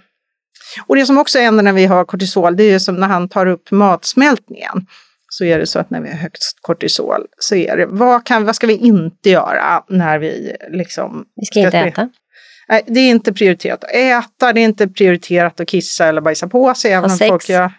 [0.87, 3.29] Och det som också händer när vi har kortisol, det är ju som när han
[3.29, 4.87] tar upp matsmältningen.
[5.29, 8.45] Så är det så att när vi har högst kortisol så är det, vad, kan,
[8.45, 11.25] vad ska vi inte göra när vi liksom...
[11.35, 12.09] Vi ska inte äta.
[12.67, 16.47] Nej, det är inte prioriterat att äta, det är inte prioriterat att kissa eller bajsa
[16.47, 16.91] på sig.
[16.91, 17.71] Även om folk gör,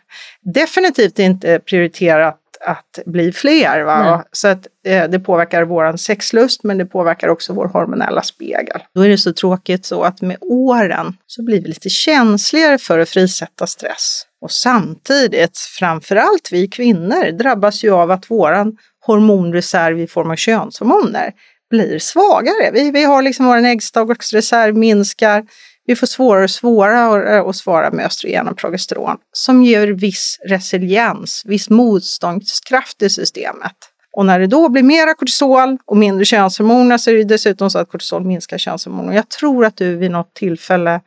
[0.54, 3.82] definitivt inte prioriterat att bli fler.
[3.82, 4.24] Va?
[4.32, 8.82] Så att, eh, det påverkar vår sexlust men det påverkar också vår hormonella spegel.
[8.94, 12.98] Då är det så tråkigt så att med åren så blir vi lite känsligare för
[12.98, 14.22] att frisätta stress.
[14.40, 21.32] Och samtidigt, framförallt vi kvinnor, drabbas ju av att våran hormonreserv i form av könshormoner
[21.70, 22.70] blir svagare.
[22.72, 25.44] Vi, vi har liksom vår äggstocksreserv minskar,
[25.86, 31.42] vi får svårare och svårare att svara med östrogen och progesteron som ger viss resiliens,
[31.46, 33.76] viss motståndskraft i systemet.
[34.16, 37.78] Och när det då blir mera kortisol och mindre könshormoner så är det dessutom så
[37.78, 39.12] att kortisol minskar könshormoner.
[39.12, 41.00] Jag tror att du vid något tillfälle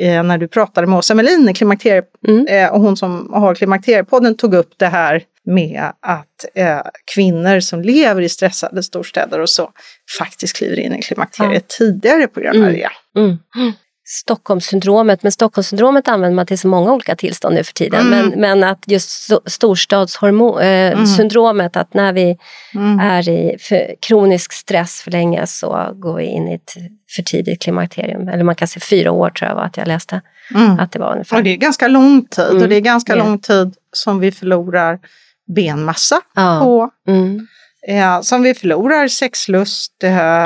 [0.00, 2.46] eh, när du pratade med Åsa Melin, klimakterie, mm.
[2.46, 6.80] eh, och hon som har Klimakteriepodden tog upp det här med att eh,
[7.14, 9.70] kvinnor som lever i stressade storstäder och så
[10.18, 11.74] faktiskt kliver in i klimakteriet ja.
[11.78, 12.74] tidigare på grund av mm.
[12.74, 13.20] det.
[13.20, 13.38] Mm.
[14.10, 18.00] Stockholmssyndromet, men Stockholmssyndromet använder man till så många olika tillstånd nu för tiden.
[18.00, 18.28] Mm.
[18.28, 21.82] Men, men att just storstadssyndromet, eh, mm.
[21.82, 22.36] att när vi
[22.74, 23.00] mm.
[23.00, 23.56] är i
[24.00, 26.74] kronisk stress för länge så går vi in i ett
[27.16, 28.28] för tidigt klimakterium.
[28.28, 30.20] Eller man kan säga fyra år tror jag var att jag läste.
[30.54, 30.80] Mm.
[30.80, 31.36] Att det var ungefär.
[31.36, 32.68] Och det är ganska lång tid och mm.
[32.68, 34.98] det är ganska lång tid som vi förlorar
[35.54, 36.60] benmassa ja.
[36.62, 36.90] på.
[37.86, 39.92] Ja, som vi förlorar sexlust,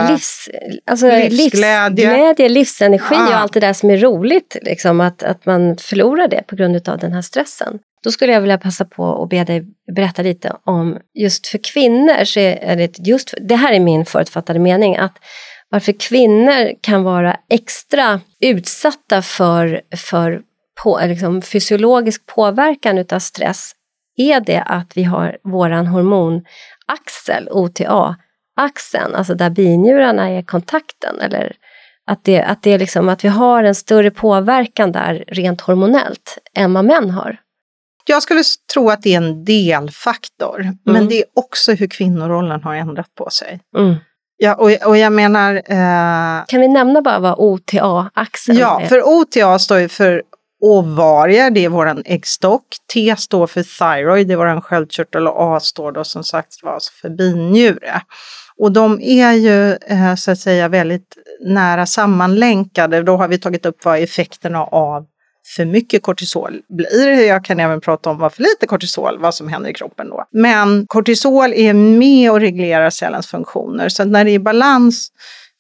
[0.09, 0.49] Livs,
[0.87, 3.29] alltså livsglädje, livsglädje livsenergi ja.
[3.29, 4.57] och allt det där som är roligt.
[4.63, 7.79] Liksom, att, att man förlorar det på grund av den här stressen.
[8.03, 9.65] Då skulle jag vilja passa på att be dig
[9.95, 14.59] berätta lite om just för kvinnor, så är det just, det här är min förutfattade
[14.59, 15.19] mening, att
[15.69, 20.43] varför kvinnor kan vara extra utsatta för, för
[20.83, 23.73] på, liksom, fysiologisk påverkan utav stress
[24.17, 25.87] är det att vi har våran
[26.89, 31.21] hormonaxel, OTA-axeln, alltså där binjurarna är kontakten.
[31.21, 31.53] Eller
[32.07, 36.39] att, det, att, det är liksom, att vi har en större påverkan där rent hormonellt
[36.57, 37.37] än vad män har.
[38.05, 38.43] Jag skulle
[38.75, 40.79] tro att det är en delfaktor, mm.
[40.85, 43.61] men det är också hur kvinnorollen har ändrat på sig.
[43.79, 43.95] Mm.
[44.37, 45.55] Ja, och, och jag menar...
[45.55, 46.45] Eh...
[46.47, 48.83] Kan vi nämna bara vad OTA-axeln ja, är?
[48.83, 50.23] Ja, för OTA står ju för
[50.63, 52.65] ovarier, det är våran äggstock.
[52.95, 56.55] T står för thyroid, det är våran sköldkörtel och A står då som sagt
[57.03, 58.03] för binjure.
[58.57, 63.03] Och de är ju eh, så att säga väldigt nära sammanlänkade.
[63.03, 65.07] Då har vi tagit upp vad effekterna av
[65.57, 67.27] för mycket kortisol blir.
[67.27, 70.25] Jag kan även prata om vad för lite kortisol, vad som händer i kroppen då.
[70.31, 73.89] Men kortisol är med och reglerar cellens funktioner.
[73.89, 75.09] Så när det är balans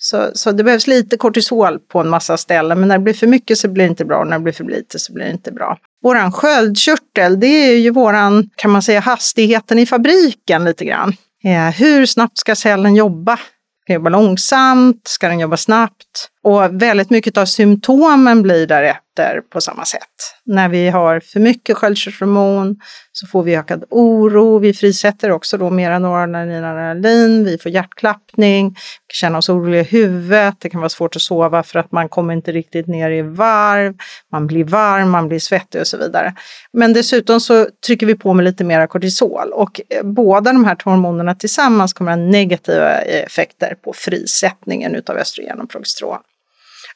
[0.04, 3.26] så, så det behövs lite kortisol på en massa ställen, men när det blir för
[3.26, 5.30] mycket så blir det inte bra och när det blir för lite så blir det
[5.30, 5.78] inte bra.
[6.02, 11.12] Våran sköldkörtel, det är ju våran, kan man säga, hastigheten i fabriken lite grann.
[11.44, 13.36] Eh, hur snabbt ska cellen jobba?
[13.36, 15.00] Ska den jobba långsamt?
[15.08, 16.28] Ska den jobba snabbt?
[16.44, 20.09] Och väldigt mycket av symptomen blir därefter på samma sätt.
[20.44, 22.76] När vi har för mycket sköldkörtelhormon
[23.12, 24.59] så får vi ökad oro.
[24.59, 27.44] Vi frisätter också då mera noradrenalin, adrenalin.
[27.44, 30.55] Vi får hjärtklappning, vi kan känna oss oroliga i huvudet.
[30.59, 33.94] Det kan vara svårt att sova för att man kommer inte riktigt ner i varv.
[34.33, 36.35] Man blir varm, man blir svettig och så vidare.
[36.72, 40.76] Men dessutom så trycker vi på med lite mera kortisol och eh, båda de här
[40.85, 46.18] hormonerna tillsammans kommer att ha negativa effekter på frisättningen utav östrogen och progesteron.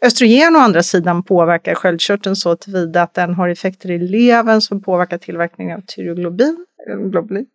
[0.00, 4.82] Östrogen å andra sidan påverkar sköldkörteln så tillvida att den har effekter i levern som
[4.82, 6.66] påverkar tillverkningen av tyroglobin.
[6.94, 7.46] Globulin.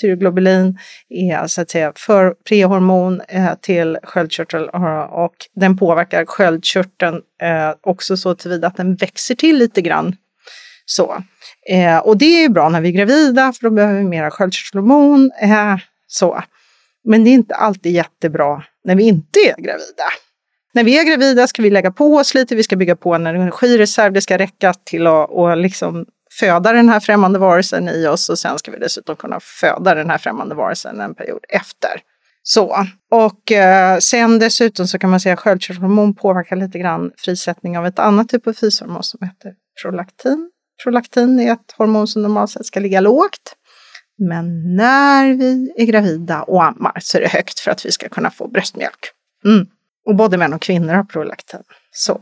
[0.00, 0.78] Tyroglobulin
[1.08, 7.74] är så att säga för prehormon eh, till sköldkörtel eh, och den påverkar sköldkörteln eh,
[7.80, 10.16] också så tillvida att den växer till lite grann.
[10.84, 11.22] Så.
[11.68, 15.30] Eh, och det är bra när vi är gravida för då behöver vi mera sköldkörtelhormon.
[15.42, 15.76] Eh,
[16.06, 16.42] så.
[17.04, 20.04] Men det är inte alltid jättebra när vi inte är gravida.
[20.74, 23.26] När vi är gravida ska vi lägga på oss lite, vi ska bygga på en
[23.26, 26.06] energireserv, det ska räcka till att och liksom
[26.40, 30.10] föda den här främmande varelsen i oss och sen ska vi dessutom kunna föda den
[30.10, 32.00] här främmande varelsen en period efter.
[32.42, 37.78] Så, och eh, sen dessutom så kan man säga att sköldkörtelhormon påverkar lite grann frisättning
[37.78, 40.50] av ett annat typ av fyshormon som heter prolaktin.
[40.84, 43.56] Prolaktin är ett hormon som normalt sett ska ligga lågt.
[44.18, 48.08] Men när vi är gravida och ammar så är det högt för att vi ska
[48.08, 49.10] kunna få bröstmjölk.
[49.44, 49.66] Mm.
[50.04, 51.62] Och både män och kvinnor har prolaktin.
[51.90, 52.18] Så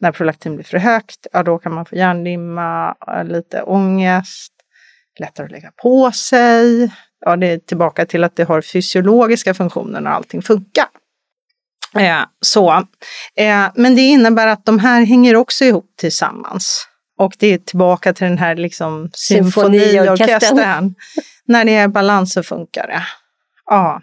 [0.00, 4.52] när prolaktin blir för högt, ja då kan man få hjärndimma, lite ångest,
[5.20, 6.92] lättare att lägga på sig.
[7.20, 10.86] Ja, det är tillbaka till att det har fysiologiska funktioner när allting funkar.
[11.94, 12.72] Eh, så.
[13.36, 16.88] Eh, men det innebär att de här hänger också ihop tillsammans.
[17.18, 20.94] Och det är tillbaka till den här liksom symfoniorkestern.
[21.46, 23.02] när det är balans så funkar det.
[23.66, 24.02] Ja.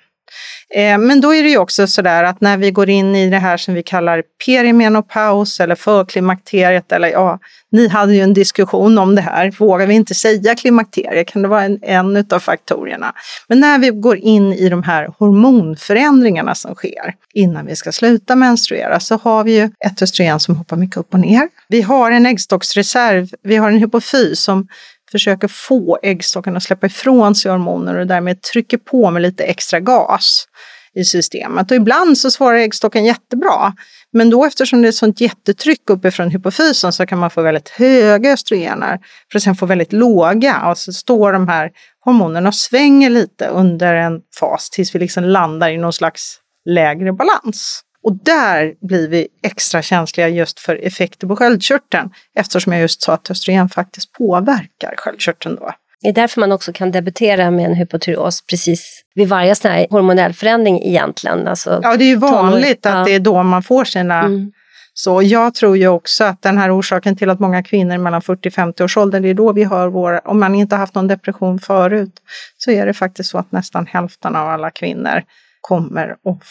[0.75, 3.37] Eh, men då är det ju också sådär att när vi går in i det
[3.37, 7.39] här som vi kallar perimenopaus eller förklimakteriet, eller ja,
[7.71, 11.23] ni hade ju en diskussion om det här, vågar vi inte säga klimakterie?
[11.23, 13.13] Kan det vara en, en av faktorerna?
[13.47, 18.35] Men när vi går in i de här hormonförändringarna som sker innan vi ska sluta
[18.35, 21.49] menstruera så har vi ju ett östrogen som hoppar mycket upp och ner.
[21.67, 24.67] Vi har en äggstocksreserv, vi har en hypofys som
[25.11, 29.79] försöker få äggstockarna att släppa ifrån sig hormoner och därmed trycker på med lite extra
[29.79, 30.47] gas
[30.95, 31.71] i systemet.
[31.71, 33.73] Och ibland så svarar äggstocken jättebra.
[34.13, 37.69] Men då eftersom det är ett sånt jättetryck uppifrån hypofysen så kan man få väldigt
[37.69, 38.99] höga östrogener
[39.31, 40.69] för att sen få väldigt låga.
[40.69, 41.71] Och så står de här
[42.05, 46.39] hormonerna och svänger lite under en fas tills vi liksom landar i någon slags
[46.69, 47.84] lägre balans.
[48.05, 53.13] Och där blir vi extra känsliga just för effekter på sköldkörteln eftersom jag just sa
[53.13, 55.71] att östrogen faktiskt påverkar sköldkörteln då.
[56.01, 59.87] Det är därför man också kan debutera med en hypotyreos precis vid varje sån här
[59.89, 61.47] hormonell förändring egentligen.
[61.47, 62.97] Alltså, ja, det är ju vanligt tonår.
[62.97, 64.51] att det är då man får sina mm.
[64.97, 68.51] Så jag tror ju också att den här orsaken till att många kvinnor mellan 40
[68.51, 71.59] 50 års ålder, det är då vi hör våra, om man inte haft någon depression
[71.59, 72.13] förut,
[72.57, 75.23] så är det faktiskt så att nästan hälften av alla kvinnor
[75.67, 76.43] kommer att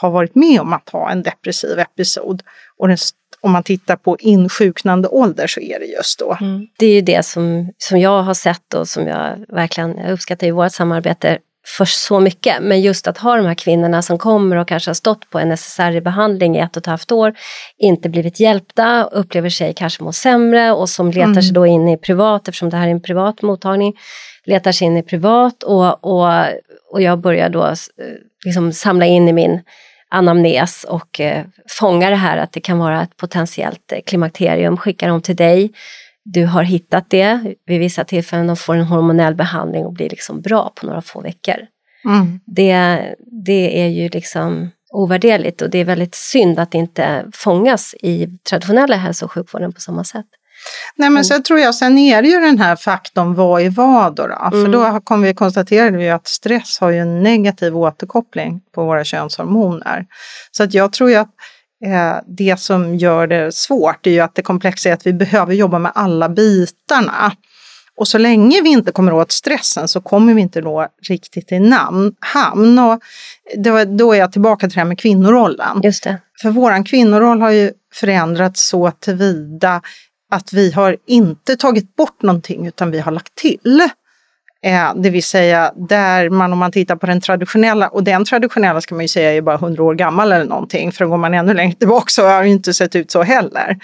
[0.00, 2.42] ha varit med om att ha en depressiv episod.
[2.78, 2.96] Och den,
[3.40, 6.36] om man tittar på insjuknande ålder så är det just då.
[6.40, 6.66] Mm.
[6.78, 10.46] Det är ju det som, som jag har sett och som jag verkligen jag uppskattar
[10.46, 11.38] i vårt samarbete
[11.76, 12.62] för så mycket.
[12.62, 15.48] Men just att ha de här kvinnorna som kommer och kanske har stått på en
[15.48, 17.34] necessärbehandling i ett och ett halvt år,
[17.78, 21.42] inte blivit hjälpta, upplever sig kanske må sämre och som letar mm.
[21.42, 23.94] sig då in i privat, eftersom det här är en privat mottagning,
[24.44, 26.28] letar sig in i privat och, och,
[26.90, 27.74] och jag börjar då
[28.44, 29.60] liksom samla in i min
[30.10, 35.08] anamnes och eh, fånga det här att det kan vara ett potentiellt eh, klimakterium, skickar
[35.08, 35.72] dem till dig.
[36.24, 40.40] Du har hittat det vid vissa tillfällen, de får en hormonell behandling och blir liksom
[40.40, 41.56] bra på några få veckor.
[42.04, 42.40] Mm.
[42.46, 43.00] Det,
[43.46, 48.38] det är ju liksom ovärderligt och det är väldigt synd att det inte fångas i
[48.50, 50.26] traditionella hälso och sjukvården på samma sätt.
[50.96, 51.24] Nej men mm.
[51.24, 54.26] så tror jag, sen är det ju den här faktorn vad är vad då?
[54.26, 54.48] då?
[54.52, 54.64] Mm.
[54.64, 60.06] För då kommer vi konstatera att stress har ju en negativ återkoppling på våra könshormoner.
[60.50, 61.30] Så att jag tror ju att
[61.84, 65.54] eh, det som gör det svårt är ju att det komplexa är att vi behöver
[65.54, 67.32] jobba med alla bitarna.
[67.96, 71.58] Och så länge vi inte kommer åt stressen så kommer vi inte nå riktigt i
[71.58, 72.78] namn, hamn.
[72.78, 73.00] Och
[73.56, 75.80] då, då är jag tillbaka till det här med kvinnorollen.
[75.82, 76.18] Just det.
[76.42, 79.82] För våran kvinnoroll har ju förändrats så tillvida
[80.32, 83.88] att vi har inte tagit bort någonting utan vi har lagt till.
[84.64, 88.80] Eh, det vill säga där man om man tittar på den traditionella, och den traditionella
[88.80, 91.54] ska man ju säga är bara 100 år gammal eller någonting, för går man ännu
[91.54, 93.76] längre tillbaka så har det inte sett ut så heller.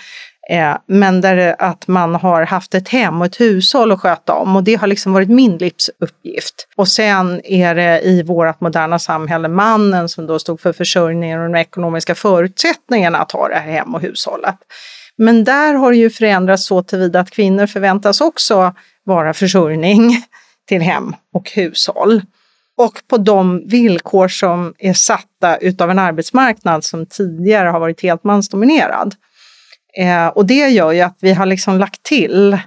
[0.51, 4.57] Eh, men där att man har haft ett hem och ett hushåll att sköta om
[4.57, 6.69] och det har liksom varit min livsuppgift.
[6.77, 11.53] Och sen är det i vårt moderna samhälle mannen som då stod för försörjningen och
[11.53, 14.57] de ekonomiska förutsättningarna att ha det här hem och hushållet.
[15.19, 20.23] Men där har det ju förändrats så tillvida att kvinnor förväntas också vara försörjning
[20.69, 22.23] till hem och hushåll.
[22.77, 28.25] Och på de villkor som är satta utav en arbetsmarknad som tidigare har varit helt
[28.25, 29.15] mansdominerad.
[29.97, 32.59] Eh, och det gör ju att vi har liksom lagt till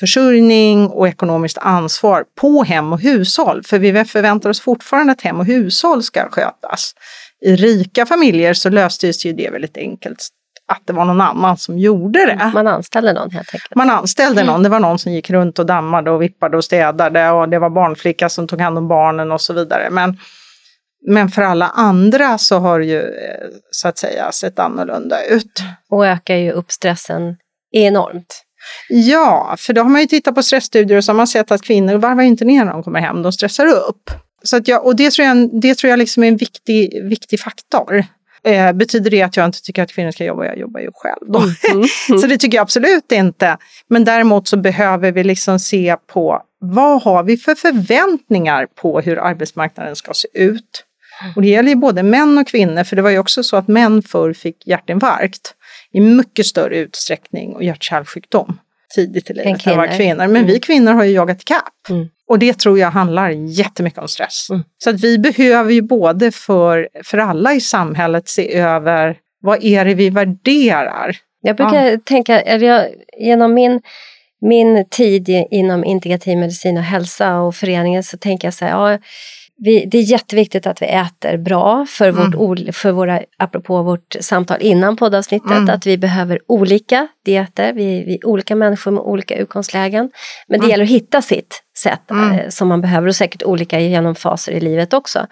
[0.00, 3.62] försörjning och ekonomiskt ansvar på hem och hushåll.
[3.62, 6.94] För vi förväntar oss fortfarande att hem och hushåll ska skötas.
[7.40, 10.28] I rika familjer så löstes ju det väldigt enkelt
[10.70, 12.50] att det var någon annan som gjorde det.
[12.54, 13.74] Man anställde någon helt enkelt?
[13.74, 14.52] Man anställde mm.
[14.52, 14.62] någon.
[14.62, 17.70] Det var någon som gick runt och dammade och vippade och städade och det var
[17.70, 19.90] barnflicka som tog hand om barnen och så vidare.
[19.90, 20.18] Men,
[21.08, 25.62] men för alla andra så har det ju eh, så att säga sett annorlunda ut.
[25.90, 27.36] Och ökar ju upp stressen
[27.72, 28.42] enormt.
[28.88, 31.62] Ja, för då har man ju tittat på stressstudier och så har man sett att
[31.62, 34.10] kvinnor varvar inte ner när de kommer hem, de stressar upp.
[34.42, 37.40] Så att jag, och det tror jag, det tror jag liksom är en viktig, viktig
[37.40, 38.04] faktor.
[38.44, 40.44] Eh, betyder det att jag inte tycker att kvinnor ska jobba?
[40.44, 41.38] Jag jobbar ju själv då.
[41.38, 42.20] Mm, mm, mm.
[42.20, 43.58] så det tycker jag absolut inte.
[43.88, 49.18] Men däremot så behöver vi liksom se på vad har vi för förväntningar på hur
[49.18, 50.84] arbetsmarknaden ska se ut?
[51.36, 53.68] Och det gäller ju både män och kvinnor, för det var ju också så att
[53.68, 55.54] män förr fick hjärtinfarkt
[55.92, 58.58] i mycket större utsträckning och hjärt-kärlsjukdom
[58.94, 60.16] tidigt i livet än vad kvinnor.
[60.16, 60.46] Men mm.
[60.46, 61.88] vi kvinnor har ju jagat ikapp.
[61.90, 62.08] Mm.
[62.28, 64.46] Och det tror jag handlar jättemycket om stress.
[64.50, 64.62] Mm.
[64.78, 69.84] Så att vi behöver ju både för, för alla i samhället se över vad är
[69.84, 71.16] det vi värderar?
[71.42, 71.98] Jag brukar ja.
[72.04, 72.86] tänka, eller jag,
[73.18, 73.80] genom min,
[74.40, 78.98] min tid inom integrativ medicin och hälsa och föreningen så tänker jag så här, ja,
[79.64, 82.30] vi, det är jätteviktigt att vi äter bra för, mm.
[82.30, 85.68] vårt, för våra, apropå vårt samtal innan poddavsnittet, mm.
[85.68, 90.10] att vi behöver olika dieter, vi, vi är olika människor med olika utgångslägen.
[90.48, 90.70] Men det mm.
[90.70, 92.32] gäller att hitta sitt sätt mm.
[92.32, 95.26] eh, som man behöver och säkert olika genom faser i livet också.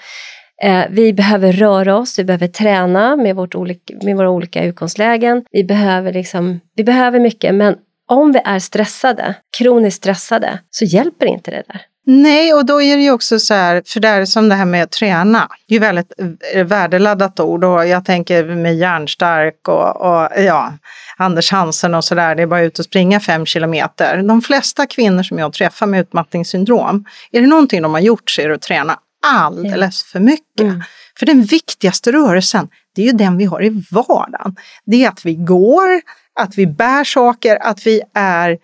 [0.63, 5.45] Eh, vi behöver röra oss, vi behöver träna med, vårt olika, med våra olika utgångslägen.
[5.51, 7.77] Vi behöver, liksom, vi behöver mycket men
[8.09, 11.81] om vi är stressade, kroniskt stressade, så hjälper inte det där.
[12.11, 14.65] Nej, och då är det ju också så här, för det är som det här
[14.65, 16.13] med att träna, det är ju väldigt
[16.55, 20.73] eh, värdeladdat ord och jag tänker med järnstark och, och ja,
[21.17, 24.23] Anders Hansen och sådär, det är bara ut och springa fem kilometer.
[24.23, 28.41] De flesta kvinnor som jag träffar med utmattningssyndrom, är det någonting de har gjort så
[28.43, 30.61] är det att träna alldeles för mycket.
[30.61, 30.83] Mm.
[31.19, 34.57] För den viktigaste rörelsen, det är ju den vi har i vardagen.
[34.87, 36.01] Det är att vi går,
[36.41, 38.59] att vi bär saker, att vi är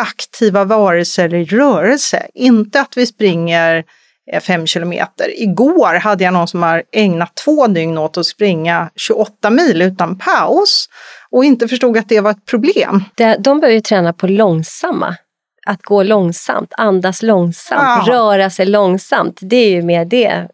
[0.00, 2.26] aktiva varelser i rörelse.
[2.34, 3.84] Inte att vi springer
[4.32, 5.42] eh, fem kilometer.
[5.42, 10.18] Igår hade jag någon som har ägnat två dygn åt att springa 28 mil utan
[10.18, 10.88] paus
[11.30, 13.04] och inte förstod att det var ett problem.
[13.38, 15.16] de börjar ju träna på långsamma
[15.66, 18.14] att gå långsamt, andas långsamt, ja.
[18.14, 19.38] röra sig långsamt.
[19.42, 20.46] Det är ju mer det eh,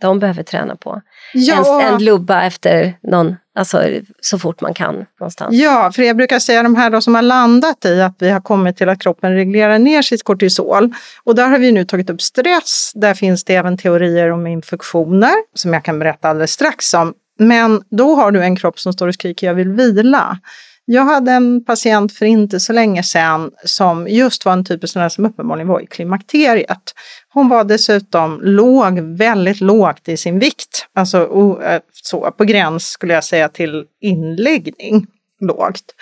[0.00, 1.00] de behöver träna på.
[1.34, 1.82] Ja.
[1.82, 3.82] En, en lubba efter någon, alltså
[4.20, 5.54] så fort man kan någonstans.
[5.54, 8.40] Ja, för jag brukar säga de här då som har landat i att vi har
[8.40, 10.94] kommit till att kroppen reglerar ner sitt kortisol.
[11.24, 12.92] Och där har vi nu tagit upp stress.
[12.94, 17.14] Där finns det även teorier om infektioner som jag kan berätta alldeles strax om.
[17.38, 20.38] Men då har du en kropp som står och skriker jag vill vila.
[20.86, 24.86] Jag hade en patient för inte så länge sedan som just var en typ av
[24.86, 26.94] sån som uppenbarligen var i klimakteriet.
[27.28, 31.18] Hon var dessutom låg, väldigt lågt i sin vikt, alltså
[31.62, 35.06] eh, så, på gräns skulle jag säga till inläggning
[35.40, 35.94] lågt.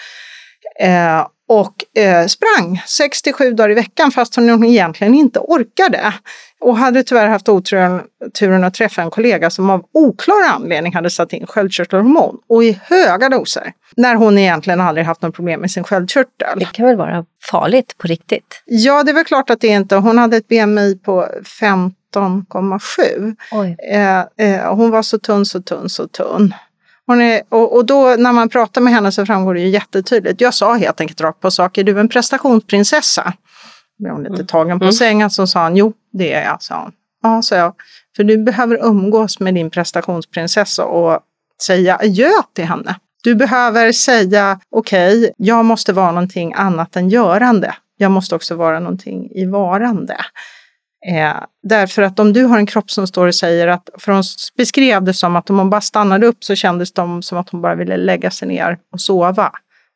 [0.80, 6.14] Eh, och eh, sprang 67 dagar i veckan fast hon egentligen inte orkade.
[6.60, 11.32] Och hade tyvärr haft oturen att träffa en kollega som av oklar anledning hade satt
[11.32, 13.72] in sköldkörtelhormon och i höga doser.
[13.96, 16.58] När hon egentligen aldrig haft något problem med sin sköldkörtel.
[16.58, 18.62] Det kan väl vara farligt på riktigt?
[18.64, 19.96] Ja, det är väl klart att det inte.
[19.96, 21.28] Hon hade ett BMI på
[21.60, 23.36] 15,7.
[23.90, 26.54] Eh, eh, hon var så tunn, så tunn, så tunn.
[27.20, 30.40] Är, och, och då när man pratar med henne så framgår det ju jättetydligt.
[30.40, 33.32] Jag sa helt enkelt rakt på sak, är du en prestationsprinsessa?
[33.98, 34.46] Blev hon lite mm.
[34.46, 34.92] tagen på mm.
[34.92, 36.92] sängen så sa han, jo det är jag, sa hon.
[37.22, 37.74] Ja, sa jag.
[38.16, 41.20] För du behöver umgås med din prestationsprinsessa och
[41.62, 42.96] säga adjö till henne.
[43.22, 47.74] Du behöver säga, okej, okay, jag måste vara någonting annat än görande.
[47.96, 50.16] Jag måste också vara någonting i varande.
[51.06, 54.22] Eh, därför att om du har en kropp som står och säger att, för hon
[54.56, 57.62] beskrev det som att om hon bara stannade upp så kändes det som att hon
[57.62, 59.52] bara ville lägga sig ner och sova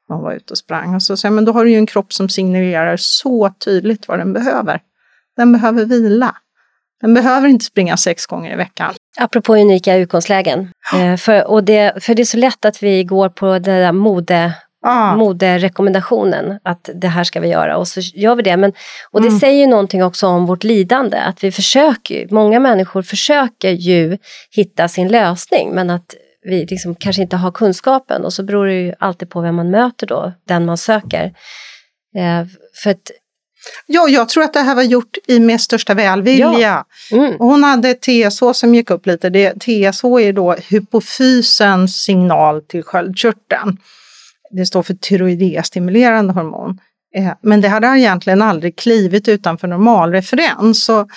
[0.09, 0.95] när hon var ute och sprang.
[0.95, 4.19] Och så säger men då har du ju en kropp som signalerar så tydligt vad
[4.19, 4.81] den behöver.
[5.37, 6.37] Den behöver vila.
[7.01, 8.95] Den behöver inte springa sex gånger i veckan.
[9.19, 10.71] Apropå unika utgångslägen.
[10.95, 13.93] Eh, för, och det, för det är så lätt att vi går på det där
[13.93, 14.53] mode
[14.87, 15.17] ah.
[15.17, 18.57] moderekommendationen att det här ska vi göra och så gör vi det.
[18.57, 18.73] Men,
[19.11, 19.41] och det mm.
[19.41, 24.19] säger någonting också om vårt lidande, att vi försöker, många människor försöker ju
[24.51, 28.75] hitta sin lösning men att vi liksom kanske inte har kunskapen och så beror det
[28.75, 31.25] ju alltid på vem man möter då, den man söker.
[32.17, 32.47] Eh,
[32.83, 33.11] för att
[33.87, 36.55] Ja, jag tror att det här var gjort i med största välvilja.
[36.59, 36.85] Ja.
[37.17, 37.35] Mm.
[37.39, 39.31] Hon hade TSH som gick upp lite.
[39.31, 43.79] Det, TSH är då hypofysens signal till sköldkörteln.
[44.57, 46.79] Det står för tyroidestimulerande hormon.
[47.17, 50.85] Eh, men det hade egentligen aldrig klivit utanför normalreferens.
[50.85, 51.09] Så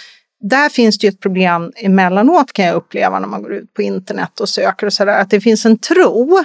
[0.42, 3.82] där finns det ju ett problem emellanåt kan jag uppleva när man går ut på
[3.82, 6.44] internet och söker och sådär, att det finns en tro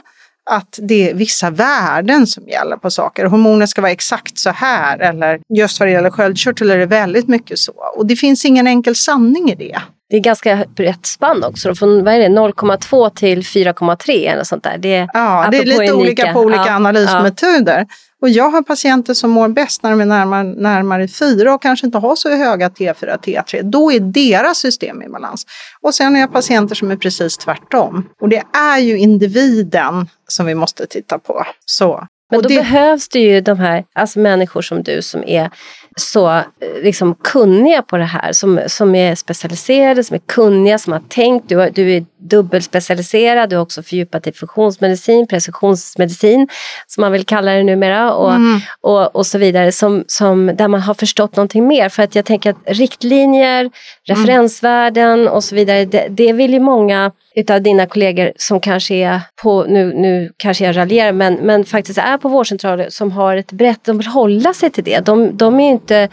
[0.51, 3.25] att det är vissa värden som gäller på saker.
[3.25, 7.29] Hormoner ska vara exakt så här eller just vad det gäller sköldkörtel är det väldigt
[7.29, 7.73] mycket så.
[7.97, 9.81] Och det finns ingen enkel sanning i det.
[10.15, 14.79] Det är ganska brett spann också, från 0,2 till 4,3 eller sånt där.
[14.79, 15.95] Det ja, det är lite unika.
[15.95, 17.79] olika på olika ja, analysmetoder.
[17.79, 17.95] Ja.
[18.23, 21.87] Och jag har patienter som mår bäst när de är närmare, närmare 4 och kanske
[21.87, 23.63] inte har så höga T4, T3.
[23.63, 25.47] Då är deras system i balans.
[25.81, 28.09] Och sen har jag patienter som är precis tvärtom.
[28.21, 31.47] Och det är ju individen som vi måste titta på.
[31.65, 32.07] Så.
[32.31, 32.57] Men då det...
[32.57, 35.51] behövs det ju de här, alltså människor som du som är
[35.97, 36.43] så eh,
[36.83, 41.49] liksom, kunniga på det här, som, som är specialiserade, som är kunniga, som har tänkt.
[41.49, 46.49] Du, du är dubbelspecialiserad, du har också fördjupat i funktionsmedicin, precisionsmedicin
[46.87, 48.61] som man vill kalla det numera och, mm.
[48.81, 51.89] och, och så vidare, som, som, där man har förstått någonting mer.
[51.89, 53.73] För att jag tänker att riktlinjer, mm.
[54.05, 59.21] referensvärden och så vidare, det, det vill ju många utav dina kollegor som kanske är
[59.43, 63.53] på, nu, nu kanske jag raljerar, men, men faktiskt är på vårdcentraler som har ett
[63.53, 65.07] brett, de vill hålla sig till det.
[65.07, 66.09] De, de är inte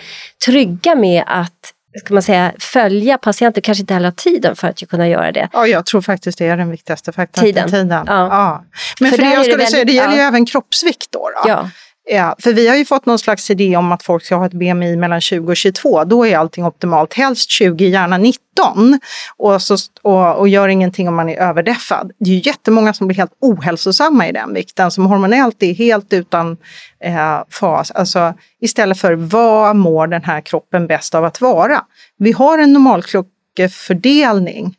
[0.46, 4.90] trygga med att ska man säga, följa patienter, kanske inte heller har tiden för att
[4.90, 5.50] kunna göra det.
[5.54, 7.46] Ja, jag tror faktiskt det är den viktigaste faktorn.
[7.46, 7.70] Tiden.
[7.70, 7.90] tiden.
[7.90, 8.04] Ja.
[8.08, 8.66] ja.
[9.00, 10.22] Men för, för det jag skulle väldigt, säga, det gäller ja.
[10.22, 11.20] ju även kroppsvikt då.
[11.20, 11.50] då.
[11.50, 11.70] Ja.
[12.14, 14.54] Ja, för vi har ju fått någon slags idé om att folk ska ha ett
[14.54, 16.04] BMI mellan 20 och 22.
[16.04, 17.14] Då är allting optimalt.
[17.14, 19.00] Helst 20, gärna 19.
[19.38, 22.12] Och, så, och, och gör ingenting om man är överdeffad.
[22.20, 26.14] Det är ju jättemånga som blir helt ohälsosamma i den vikten, som hormonellt är helt
[26.14, 26.58] utan
[27.04, 27.92] eh, fas.
[27.92, 31.86] Alltså istället för vad mår den här kroppen bäst av att vara?
[32.18, 34.76] Vi har en normalklockefördelning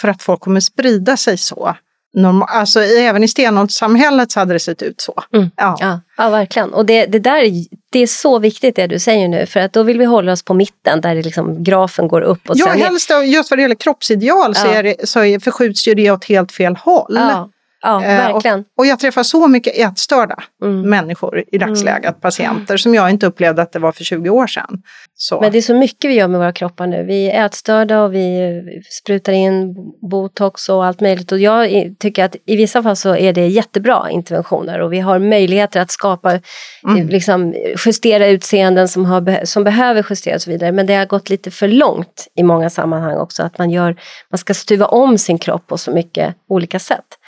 [0.00, 1.76] för att folk kommer sprida sig så
[2.14, 5.22] normal, alltså även i stenålderssamhället så hade det sett ut så.
[5.34, 5.50] Mm.
[5.56, 5.76] Ja.
[5.80, 6.74] Ja, ja, verkligen.
[6.74, 7.50] Och det, det där
[7.92, 10.42] det är så viktigt det du säger nu, för att då vill vi hålla oss
[10.42, 12.50] på mitten där det liksom, grafen går upp.
[12.50, 14.62] Och ja, helst just vad det gäller kroppsideal ja.
[14.62, 17.14] så, är det, så förskjuts ju det åt helt fel håll.
[17.14, 17.50] Ja.
[17.82, 18.60] Ja, eh, verkligen.
[18.60, 20.90] Och, och, jag träffar så mycket ätstörda mm.
[20.90, 22.20] människor i dagsläget, mm.
[22.20, 24.82] patienter, som jag inte upplevde att det var för 20 år sedan.
[25.14, 25.40] Så.
[25.40, 27.04] Men det är så mycket vi gör med våra kroppar nu.
[27.04, 28.62] Vi är ätstörda och vi
[29.02, 29.74] sprutar in
[30.10, 31.32] botox och allt möjligt.
[31.32, 31.68] Och jag
[31.98, 35.90] tycker att i vissa fall så är det jättebra interventioner och vi har möjligheter att
[35.90, 36.40] skapa,
[36.88, 37.08] mm.
[37.08, 37.54] liksom,
[37.86, 40.72] justera utseenden som, har, som behöver justeras och så vidare.
[40.72, 43.96] Men det har gått lite för långt i många sammanhang också, att man, gör,
[44.30, 47.18] man ska stuva om sin kropp på så mycket olika sätt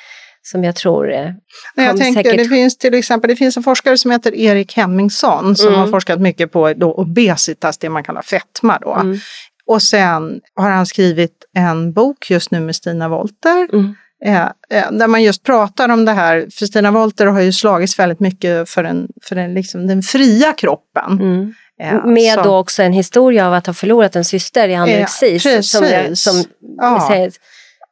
[0.47, 1.31] som jag tror eh,
[1.75, 2.39] Nej, jag tänker, säkert...
[2.39, 5.81] Det finns till exempel det finns en forskare som heter Erik Hemmingsson som mm.
[5.81, 8.79] har forskat mycket på då obesitas, det man kallar fetma.
[8.83, 8.95] Då.
[8.95, 9.19] Mm.
[9.67, 13.69] Och sen har han skrivit en bok just nu med Stina Wolter.
[13.73, 13.95] Mm.
[14.25, 17.99] Eh, eh, där man just pratar om det här, för Stina Wolter har ju slagits
[17.99, 21.13] väldigt mycket för, en, för en, liksom, den fria kroppen.
[21.21, 21.55] Mm.
[21.77, 22.43] Ja, med så.
[22.43, 25.39] då också en historia av att ha förlorat en syster i anorexi.
[25.45, 26.45] Ja, som, som
[26.79, 27.07] ja.
[27.11, 27.33] säger,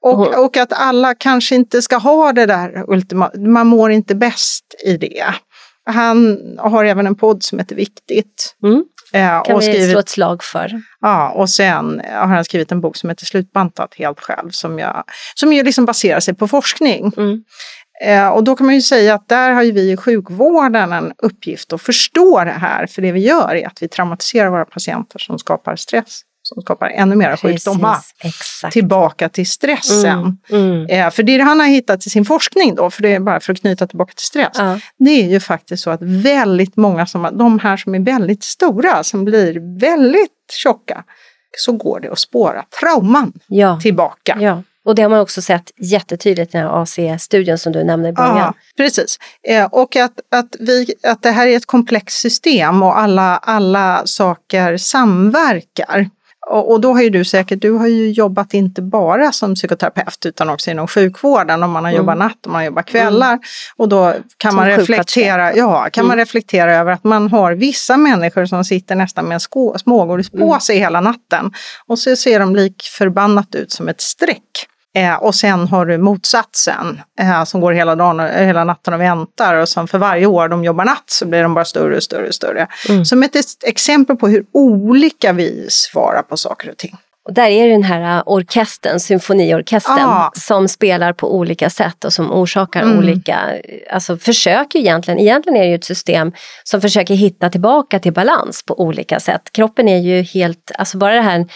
[0.02, 4.64] och, och att alla kanske inte ska ha det där ultima, man mår inte bäst
[4.84, 5.24] i det.
[5.84, 8.56] Han har även en podd som heter Viktigt.
[8.64, 8.84] Mm.
[9.12, 10.82] Eh, kan och vi skrivit, slå ett slag för.
[11.00, 15.04] Ja, och sen har han skrivit en bok som heter Slutbantat helt själv som, jag,
[15.34, 17.12] som ju liksom baserar sig på forskning.
[17.16, 17.44] Mm.
[18.04, 21.12] Eh, och då kan man ju säga att där har ju vi i sjukvården en
[21.18, 25.18] uppgift att förstå det här, för det vi gör är att vi traumatiserar våra patienter
[25.18, 26.22] som skapar stress
[26.54, 27.98] som skapar ännu mer sjukdomar.
[28.22, 28.72] Exakt.
[28.72, 30.38] Tillbaka till stressen.
[30.50, 30.86] Mm, mm.
[30.86, 33.52] Eh, för det han har hittat i sin forskning då, för det är bara för
[33.52, 34.78] att knyta tillbaka till stress, ja.
[34.98, 39.04] det är ju faktiskt så att väldigt många, som, de här som är väldigt stora,
[39.04, 40.30] som blir väldigt
[40.62, 41.04] tjocka,
[41.56, 43.80] så går det att spåra trauman ja.
[43.80, 44.38] tillbaka.
[44.40, 44.62] Ja.
[44.84, 48.12] Och det har man också sett jättetydligt i den här AC-studien som du nämnde i
[48.12, 48.36] början.
[48.36, 49.18] Ja, precis.
[49.48, 54.02] Eh, och att, att, vi, att det här är ett komplext system och alla, alla
[54.06, 56.10] saker samverkar.
[56.52, 60.48] Och, då har ju du säkert, du har ju jobbat inte bara som psykoterapeut utan
[60.48, 61.62] också inom sjukvården.
[61.62, 61.98] Om man har mm.
[61.98, 63.32] jobbat natt och man har jobbat kvällar.
[63.32, 63.40] Mm.
[63.76, 66.08] Och då kan, som man reflektera, ja, kan mm.
[66.08, 70.82] man reflektera över att man har vissa människor som sitter nästan med en smågodispåse mm.
[70.82, 71.52] hela natten.
[71.86, 74.68] Och så ser de lik förbannat ut som ett streck.
[74.94, 79.00] Eh, och sen har du motsatsen eh, som går hela dagen och hela natten och
[79.00, 82.02] väntar och som för varje år de jobbar natt så blir de bara större och
[82.02, 82.66] större och större.
[82.88, 83.04] Mm.
[83.04, 86.96] Som ett exempel på hur olika vi svarar på saker och ting.
[87.24, 90.30] Och där är den här äh, orkestern, symfoniorkestern, ah.
[90.34, 92.98] som spelar på olika sätt och som orsakar mm.
[92.98, 93.40] olika,
[93.92, 96.32] alltså försöker egentligen, egentligen är det ju ett system
[96.64, 99.42] som försöker hitta tillbaka till balans på olika sätt.
[99.52, 101.46] Kroppen är ju helt, alltså bara det här,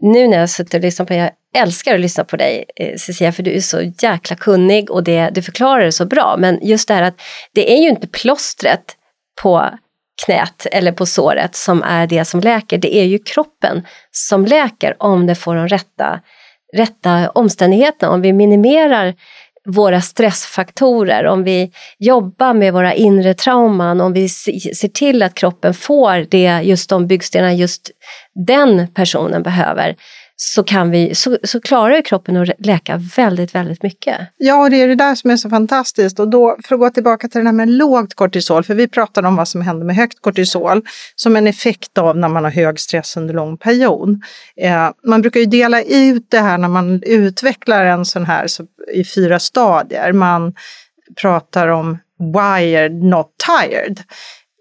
[0.00, 3.32] nu när jag suttit och lyssnat på, jag älskar att lyssna på dig eh, Cecilia
[3.32, 6.36] för du är så jäkla kunnig och det, du förklarar det så bra.
[6.38, 7.20] Men just det här att
[7.52, 8.96] det är ju inte plåstret
[9.42, 9.70] på
[10.24, 12.78] knät eller på såret som är det som läker.
[12.78, 16.20] Det är ju kroppen som läker om det får de rätta,
[16.76, 18.12] rätta omständigheterna.
[18.12, 19.14] Om vi minimerar
[19.68, 25.74] våra stressfaktorer, om vi jobbar med våra inre trauman, om vi ser till att kroppen
[25.74, 27.90] får det, just de byggstenar just
[28.46, 29.96] den personen behöver,
[30.44, 34.18] så, kan vi, så, så klarar kroppen att läka väldigt, väldigt mycket.
[34.36, 36.20] Ja, och det är det där som är så fantastiskt.
[36.20, 39.28] Och då, för att gå tillbaka till det här med lågt kortisol, för vi pratade
[39.28, 40.82] om vad som händer med högt kortisol
[41.16, 44.22] som en effekt av när man har hög stress under lång period.
[44.56, 48.64] Eh, man brukar ju dela ut det här när man utvecklar en sån här så,
[48.94, 50.12] i fyra stadier.
[50.12, 50.54] Man
[51.20, 54.00] pratar om wired, not tired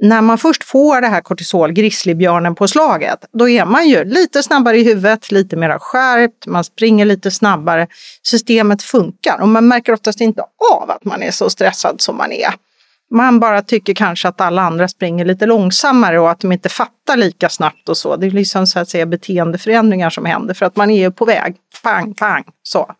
[0.01, 4.43] när man först får det här kortisol, grizzlybjörnen på slaget, då är man ju lite
[4.43, 7.87] snabbare i huvudet, lite mer skärpt, man springer lite snabbare.
[8.23, 10.41] Systemet funkar och man märker oftast inte
[10.73, 12.53] av att man är så stressad som man är.
[13.11, 17.17] Man bara tycker kanske att alla andra springer lite långsammare och att de inte fattar
[17.17, 18.15] lika snabbt och så.
[18.15, 21.25] Det är liksom så att säga beteendeförändringar som händer för att man är ju på
[21.25, 21.55] väg.
[21.83, 22.91] Pang, pang, så.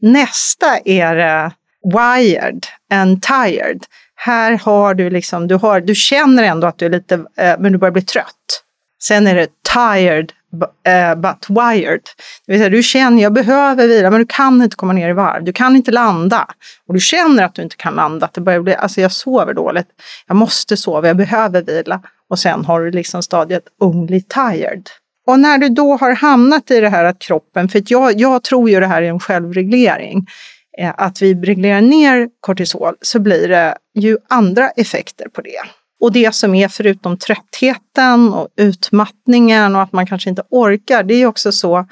[0.00, 1.52] Nästa är uh,
[1.84, 3.84] wired and tired.
[4.24, 7.72] Här har du liksom, du, har, du känner ändå att du är lite, eh, men
[7.72, 8.62] du börjar bli trött.
[9.02, 10.32] Sen är det tired
[10.86, 12.00] eh, but wired.
[12.46, 15.12] Det vill säga, du känner, jag behöver vila, men du kan inte komma ner i
[15.12, 15.44] varv.
[15.44, 16.46] Du kan inte landa.
[16.88, 18.26] Och du känner att du inte kan landa.
[18.26, 19.88] Att det börjar bli, alltså jag sover dåligt.
[20.26, 22.00] Jag måste sova, jag behöver vila.
[22.28, 24.88] Och sen har du liksom stadiet only tired.
[25.26, 28.70] Och när du då har hamnat i det här att kroppen, för jag, jag tror
[28.70, 30.26] ju det här är en självreglering,
[30.78, 35.62] Eh, att vi reglerar ner kortisol så blir det ju andra effekter på det.
[36.00, 41.14] Och det som är förutom tröttheten och utmattningen och att man kanske inte orkar, det
[41.14, 41.86] är också så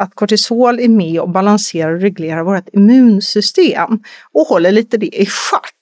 [0.00, 4.00] att kortisol är med och balanserar och reglerar vårt immunsystem
[4.32, 5.72] och håller lite det i schack.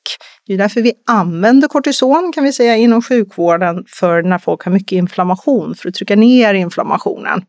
[0.46, 4.72] Det är därför vi använder kortison kan vi säga inom sjukvården för när folk har
[4.72, 7.42] mycket inflammation, för att trycka ner inflammationen.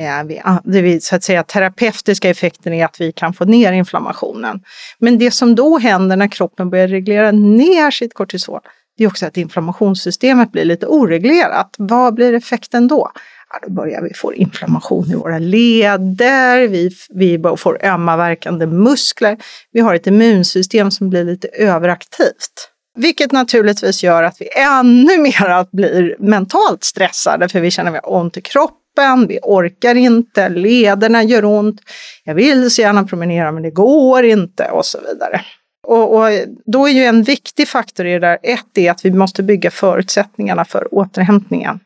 [0.00, 4.60] Eh, det så att säga terapeutiska effekten är att vi kan få ner inflammationen.
[4.98, 8.60] Men det som då händer när kroppen börjar reglera ner sitt kortisol,
[8.98, 11.74] det är också att inflammationssystemet blir lite oreglerat.
[11.78, 13.10] Vad blir effekten då?
[13.50, 19.38] Ja, då börjar vi få inflammation i våra leder, vi, vi får ömma verkande muskler.
[19.72, 22.68] Vi har ett immunsystem som blir lite överaktivt.
[22.94, 28.00] Vilket naturligtvis gör att vi ännu mer blir mentalt stressade för vi känner att vi
[28.02, 28.81] har ont i kroppen,
[29.28, 31.80] vi orkar inte, lederna gör ont,
[32.24, 35.40] jag vill så gärna promenera men det går inte och så vidare.
[35.86, 36.30] Och, och,
[36.66, 39.70] då är ju en viktig faktor i det där, ett är att vi måste bygga
[39.70, 41.80] förutsättningarna för återhämtningen.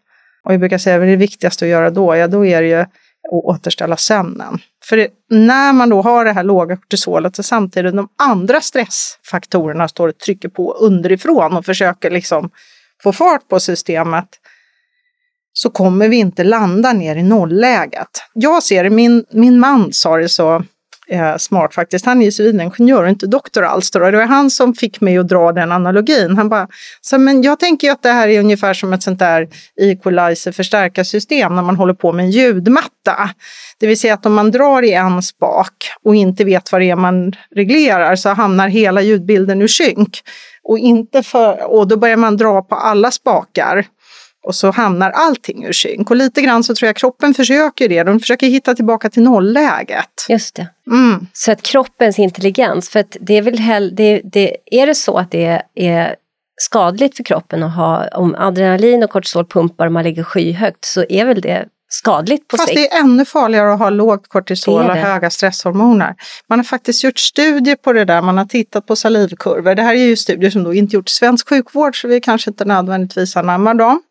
[0.44, 2.74] Och jag brukar säga att det viktigaste att göra då, ja då är det ju
[2.74, 2.90] att
[3.30, 4.58] återställa sömnen.
[4.84, 9.88] För det, när man då har det här låga kortisolet och samtidigt de andra stressfaktorerna
[9.88, 12.50] står och trycker på underifrån och försöker liksom
[13.02, 14.28] få fart på systemet,
[15.58, 18.08] så kommer vi inte landa ner i nollläget.
[18.32, 20.62] Jag ser min, min man sa det så
[21.08, 22.06] eh, smart faktiskt.
[22.06, 23.90] Han är ju civilingenjör och inte doktor alls.
[23.90, 23.98] Då.
[23.98, 26.36] Det var han som fick mig att dra den analogin.
[26.36, 26.68] Han bara,
[27.00, 29.48] så, men jag tänker att det här är ungefär som ett sånt där
[29.80, 33.30] equalizer förstärkarsystem när man håller på med en ljudmatta.
[33.78, 36.90] Det vill säga att om man drar i en spak och inte vet vad det
[36.90, 40.18] är man reglerar så hamnar hela ljudbilden ur synk.
[40.68, 43.86] Och, inte för, och då börjar man dra på alla spakar
[44.46, 46.10] och så hamnar allting ur synk.
[46.10, 48.02] Och lite grann så tror jag kroppen försöker det.
[48.02, 50.26] De försöker hitta tillbaka till nollläget.
[50.28, 50.68] Just det.
[50.90, 51.26] Mm.
[51.32, 55.18] Så att kroppens intelligens, för att det är väl hell, det, det, är det så
[55.18, 56.14] att det är
[56.56, 61.04] skadligt för kroppen att ha, om adrenalin och kortisol pumpar och man ligger skyhögt så
[61.08, 62.80] är väl det skadligt på Fast sikt.
[62.80, 66.14] det är ännu farligare att ha lågt kortisol och höga stresshormoner.
[66.48, 69.74] Man har faktiskt gjort studier på det där, man har tittat på salivkurvor.
[69.74, 72.50] Det här är ju studier som då inte gjorts i svensk sjukvård så vi kanske
[72.50, 74.02] inte nödvändigtvis anammar dem.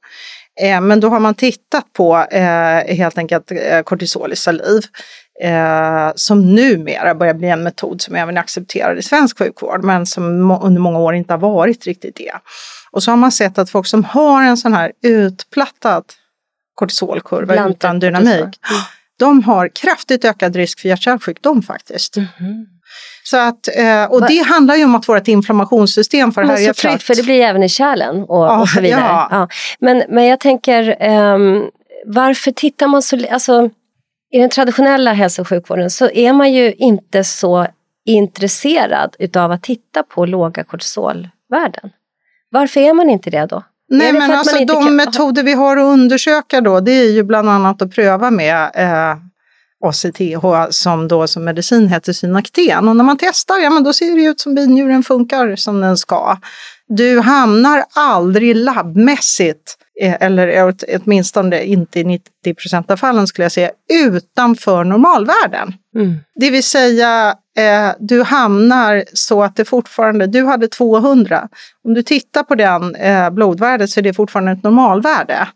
[0.62, 4.82] Eh, men då har man tittat på eh, helt enkelt eh, kortisol i saliv
[5.42, 10.06] eh, som numera börjar bli en metod som även är accepterad i svensk sjukvård men
[10.06, 12.34] som under många år inte har varit riktigt det.
[12.92, 16.04] Och så har man sett att folk som har en sån här utplattad
[16.76, 18.78] kortisolkurva Blantat utan dynamik, kortisol.
[19.20, 22.18] de har kraftigt ökad risk för hjärt-kärlsjukdom faktiskt.
[22.18, 22.75] Mm -hmm.
[23.28, 27.04] Så att, eh, och det handlar ju om att vårt inflammationssystem får härja fritt.
[27.04, 29.02] För det blir även i kärlen och, ja, och så vidare.
[29.02, 29.28] Ja.
[29.32, 29.48] Ja.
[29.80, 31.70] Men, men jag tänker, um,
[32.06, 33.20] varför tittar man så...
[33.32, 33.70] Alltså,
[34.32, 37.68] I den traditionella hälso och sjukvården så är man ju inte så
[38.06, 41.90] intresserad utav att titta på låga kortisolvärden.
[42.50, 43.64] Varför är man inte det då?
[43.90, 44.96] Nej, men alltså de kan...
[44.96, 49.18] metoder vi har att undersöka då, det är ju bland annat att pröva med eh,
[49.90, 52.88] ACTH som då som medicin heter Synakten.
[52.88, 55.98] Och när man testar, ja men då ser det ut som binjuren funkar som den
[55.98, 56.38] ska.
[56.88, 63.52] Du hamnar aldrig labbmässigt, eh, eller åtminstone inte i 90 procent av fallen skulle jag
[63.52, 65.74] säga, utanför normalvärden.
[65.96, 66.18] Mm.
[66.36, 71.48] Det vill säga, eh, du hamnar så att det fortfarande, du hade 200.
[71.84, 75.48] Om du tittar på den eh, blodvärdet så är det fortfarande ett normalvärde.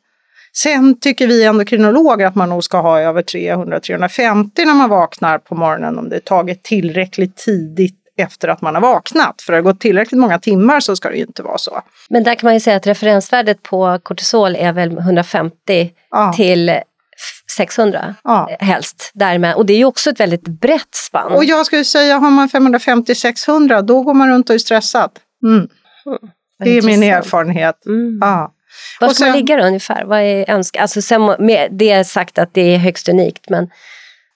[0.54, 5.56] Sen tycker vi endokrinologer att man nog ska ha över 300-350 när man vaknar på
[5.56, 9.42] morgonen om det är taget tillräckligt tidigt efter att man har vaknat.
[9.42, 11.82] För det har gått tillräckligt många timmar så ska det ju inte vara så.
[12.10, 16.34] Men där kan man ju säga att referensvärdet på kortisol är väl 150 ja.
[16.36, 16.72] till
[17.58, 18.58] 600 ja.
[18.60, 19.12] helst.
[19.14, 19.56] Därmed.
[19.56, 21.32] Och det är ju också ett väldigt brett spann.
[21.32, 25.12] Och jag skulle säga, har man 550-600 då går man runt och är stressad.
[25.44, 25.58] Mm.
[25.58, 25.70] Mm.
[26.64, 27.86] Det är min erfarenhet.
[27.86, 28.18] Mm.
[28.22, 28.54] Ja.
[29.00, 30.06] Var ska sen, man ligga då ungefär?
[30.06, 30.82] Vad är önska?
[30.82, 33.70] Alltså sen, med det sagt att det är högst unikt, men...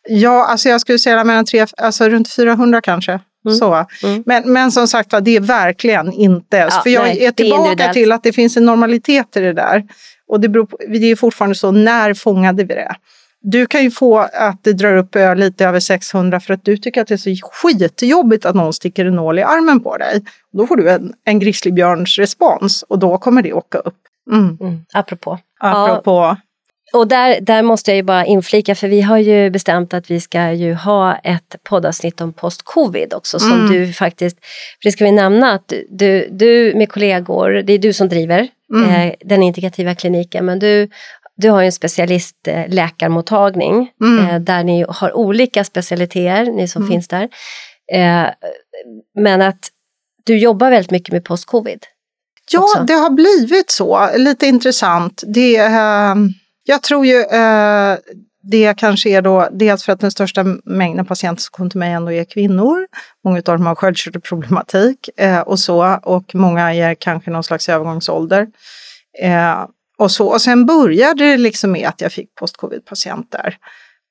[0.07, 3.19] Ja, alltså jag skulle säga mellan tre, alltså runt 400 kanske.
[3.45, 3.57] Mm.
[3.57, 3.85] Så.
[4.03, 4.23] Mm.
[4.25, 6.57] Men, men som sagt det är verkligen inte...
[6.57, 9.53] Ja, för jag nej, är tillbaka är till att det finns en normalitet i det
[9.53, 9.83] där.
[10.27, 12.95] Och det, beror på, det är fortfarande så, när fångade vi det?
[13.41, 17.01] Du kan ju få att det drar upp lite över 600 för att du tycker
[17.01, 20.23] att det är så skitjobbigt att någon sticker en nål i armen på dig.
[20.53, 23.97] Då får du en, en grizzlybjörns respons och då kommer det åka upp.
[24.31, 24.57] Mm.
[24.61, 24.85] Mm.
[24.93, 25.39] Apropå.
[25.59, 26.11] Apropå.
[26.11, 26.37] Ja.
[26.93, 30.19] Och där, där måste jag ju bara inflika, för vi har ju bestämt att vi
[30.19, 33.71] ska ju ha ett poddavsnitt om post-covid också, som mm.
[33.71, 34.37] du faktiskt,
[34.81, 38.47] för det ska vi nämna att du, du med kollegor, det är du som driver
[38.73, 38.89] mm.
[38.89, 40.89] eh, den integrativa kliniken, men du
[41.35, 44.27] du har ju en specialistläkarmottagning mm.
[44.27, 46.91] eh, där ni har olika specialiteter, ni som mm.
[46.91, 47.29] finns där.
[47.93, 48.25] Eh,
[49.19, 49.69] men att
[50.23, 51.85] du jobbar väldigt mycket med post-covid.
[52.51, 52.83] Ja, också.
[52.83, 54.09] det har blivit så.
[54.17, 55.23] Lite intressant.
[55.27, 56.15] Det, eh,
[56.63, 57.97] jag tror ju eh,
[58.43, 61.91] det kanske är då dels för att den största mängden patienter som kommer till mig
[61.91, 62.87] ändå är kvinnor.
[63.23, 68.47] Många av dem har sköldkörtelproblematik eh, och så och många är kanske någon slags övergångsålder.
[69.21, 69.65] Eh,
[69.97, 70.27] och, så.
[70.27, 73.57] och sen började det liksom med att jag fick postcovid-patienter.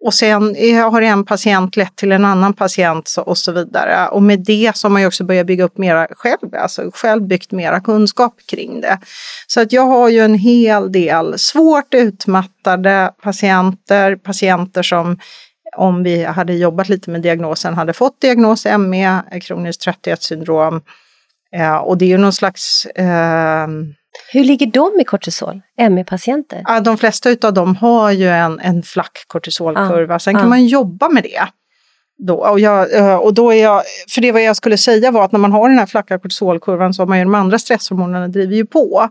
[0.05, 4.09] Och sen har en patient lett till en annan patient och så vidare.
[4.09, 7.23] Och med det så har man ju också börjat bygga upp mera själv, alltså själv
[7.23, 8.99] byggt mera kunskap kring det.
[9.47, 15.19] Så att jag har ju en hel del svårt utmattade patienter, patienter som
[15.77, 20.83] om vi hade jobbat lite med diagnosen hade fått diagnos ME, kroniskt trötthetssyndrom.
[21.57, 23.69] Eh, och det är ju någon slags eh,
[24.33, 25.61] hur ligger de i kortisol,
[25.91, 26.63] ME-patienter?
[26.67, 30.49] Ja, de flesta av dem har ju en, en flack kortisolkurva, ja, sen kan ja.
[30.49, 31.49] man jobba med det.
[32.19, 35.25] Då, och, jag, eh, och då är jag, för det vad jag skulle säga var
[35.25, 38.29] att när man har den här flacka kortisolkurvan så har man ju de andra stresshormonerna
[38.29, 39.09] driver ju på.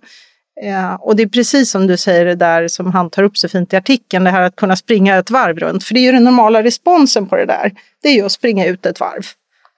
[0.63, 3.49] Eh, och det är precis som du säger det där som han tar upp så
[3.49, 5.83] fint i artikeln, det här att kunna springa ett varv runt.
[5.83, 7.71] För det är ju den normala responsen på det där,
[8.01, 9.23] det är ju att springa ut ett varv.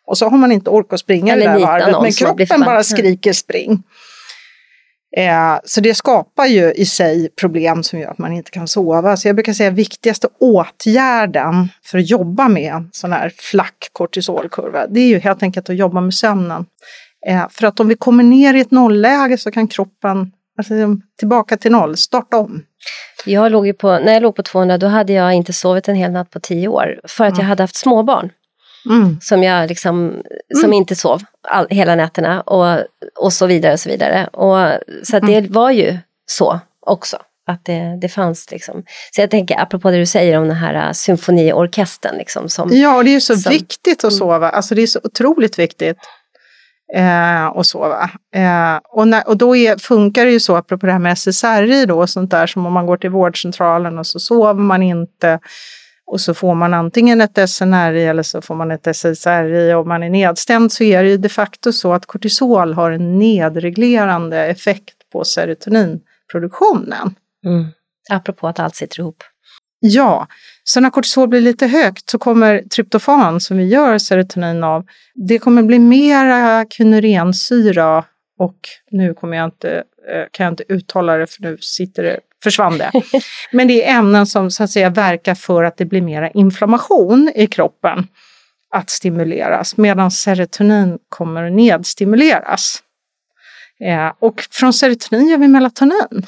[0.06, 2.84] Och så har man inte ork att springa Eller det där varvet, men kroppen bara
[2.84, 3.84] skriker spring.
[5.18, 9.18] Eh, så det skapar ju i sig problem som gör att man inte kan sova.
[9.18, 15.00] Så jag brukar säga viktigaste åtgärden för att jobba med sån här flack kortisolkurva, det
[15.00, 16.66] är ju helt enkelt att jobba med sömnen.
[17.28, 20.74] Eh, för att om vi kommer ner i ett nollläge så kan kroppen, alltså
[21.20, 22.64] tillbaka till noll, starta om.
[23.26, 26.12] Jag låg på, när jag låg på 200 då hade jag inte sovit en hel
[26.12, 27.42] natt på tio år för att mm.
[27.42, 28.30] jag hade haft småbarn.
[28.86, 29.18] Mm.
[29.22, 30.22] Som jag liksom,
[30.54, 30.74] som mm.
[30.74, 32.84] inte sov all, hela nätterna och,
[33.16, 34.28] och så vidare och så vidare.
[34.28, 34.58] Och,
[35.04, 35.52] så det mm.
[35.52, 37.18] var ju så också.
[37.46, 38.84] Att det, det fanns liksom.
[39.12, 42.18] Så jag tänker apropå det du säger om den här äh, symfoniorkestern.
[42.18, 44.18] Liksom, som, ja, och det är så som, viktigt att mm.
[44.18, 44.50] sova.
[44.50, 45.98] Alltså det är så otroligt viktigt
[46.96, 48.10] eh, att sova.
[48.36, 51.86] Eh, och, när, och då är, funkar det ju så, apropå det här med SSRI
[51.86, 55.40] då, och sånt där, som om man går till vårdcentralen och så sover man inte
[56.06, 59.74] och så får man antingen ett SNRI eller så får man ett SSRI.
[59.74, 63.20] Om man är nedstämd så är det ju de facto så att kortisol har en
[63.20, 67.16] nedreglerande effekt på serotoninproduktionen.
[67.46, 67.66] Mm.
[68.10, 69.24] Apropå att allt sitter ihop.
[69.80, 70.28] Ja,
[70.64, 74.86] så när kortisol blir lite högt så kommer tryptofan som vi gör serotonin av,
[75.16, 78.06] det kommer bli mera kynurensyra
[78.40, 78.58] och
[78.92, 82.78] nu kommer jag inte, eh, kan jag inte uttala det för nu sitter det försvann
[82.78, 82.92] det.
[83.52, 87.32] Men det är ämnen som så att säga verkar för att det blir mera inflammation
[87.36, 88.08] i kroppen
[88.76, 92.84] att stimuleras medan serotonin kommer att nedstimuleras.
[93.80, 96.28] Eh, och från serotonin gör vi melatonin.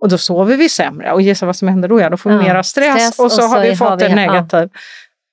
[0.00, 2.00] Och då sover vi sämre och gissa vad som händer då?
[2.00, 4.02] Ja, då får vi ja, mera stress, stress, och så, och så har vi fått
[4.02, 4.68] en negativ.
[4.72, 4.80] Ja.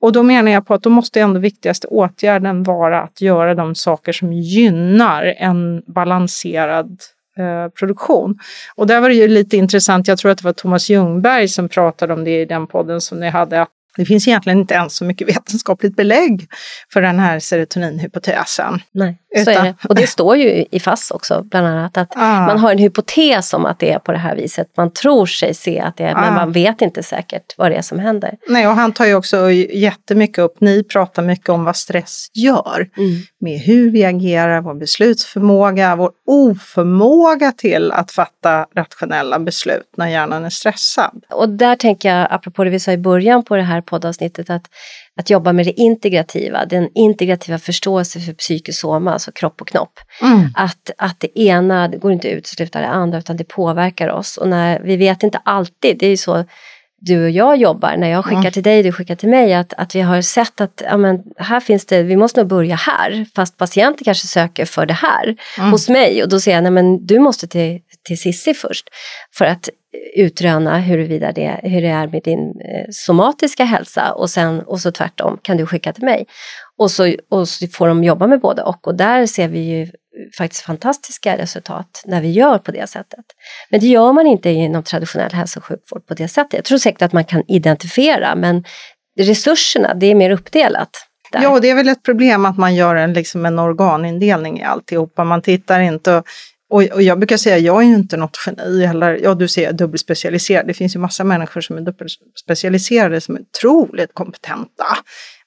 [0.02, 3.76] Och då menar jag på att då måste ändå viktigaste åtgärden vara att göra de
[3.76, 7.02] saker som gynnar en balanserad
[7.38, 8.40] Eh, produktion.
[8.76, 11.70] Och där var det ju lite intressant, jag tror att det var Thomas Ljungberg som
[11.70, 14.96] pratade om det i den podden som ni hade, att det finns egentligen inte ens
[14.96, 16.48] så mycket vetenskapligt belägg
[16.94, 18.80] för den här serotoninhypotesen.
[18.92, 19.76] Nej, utan, så är det.
[19.90, 22.46] Och det står ju i FASS också, bland annat, att ah.
[22.46, 24.68] man har en hypotes om att det är på det här viset.
[24.78, 26.22] Man tror sig se att det är, ah.
[26.22, 28.38] men man vet inte säkert vad det är som händer.
[28.48, 32.90] Nej, och han tar ju också jättemycket upp, ni pratar mycket om vad stress gör.
[32.98, 33.22] Mm.
[33.40, 40.46] Med hur vi agerar, vår beslutsförmåga, vår oförmåga till att fatta rationella beslut när hjärnan
[40.46, 41.24] är stressad.
[41.30, 44.64] Och där tänker jag, apropå det vi sa i början på det här poddavsnittet, att,
[45.18, 50.00] att jobba med det integrativa, den integrativa förståelse för psykosoma, alltså kropp och knopp.
[50.22, 50.50] Mm.
[50.56, 54.38] Att, att det ena det går inte att utesluta det andra utan det påverkar oss.
[54.38, 56.46] Och när, vi vet inte alltid, det är ju så
[57.00, 58.52] du och jag jobbar, när jag skickar mm.
[58.52, 61.60] till dig, du skickar till mig, att, att vi har sett att ja, men, här
[61.60, 65.72] finns det, vi måste nog börja här, fast patienter kanske söker för det här mm.
[65.72, 68.90] hos mig och då säger jag, nej men du måste till, till Sissi först
[69.38, 69.70] för att
[70.16, 74.92] utröna huruvida det, hur det är med din eh, somatiska hälsa och sen och så
[74.92, 76.26] tvärtom kan du skicka till mig.
[76.78, 79.88] Och så, och så får de jobba med både och och där ser vi ju
[80.38, 83.26] faktiskt fantastiska resultat när vi gör på det sättet.
[83.70, 86.54] Men det gör man inte inom traditionell hälso och sjukvård på det sättet.
[86.54, 88.64] Jag tror säkert att man kan identifiera men
[89.20, 90.90] resurserna, det är mer uppdelat.
[91.32, 91.44] Där.
[91.44, 95.24] Ja, det är väl ett problem att man gör en, liksom en organindelning i alltihopa.
[95.24, 96.24] Man tittar inte
[96.70, 99.74] och, och, jag brukar säga, jag är ju inte något geni, eller ja, du säger
[99.74, 100.68] dubbelspecialiserad.
[100.68, 104.86] Det finns ju massa människor som är dubbelspecialiserade som är otroligt kompetenta.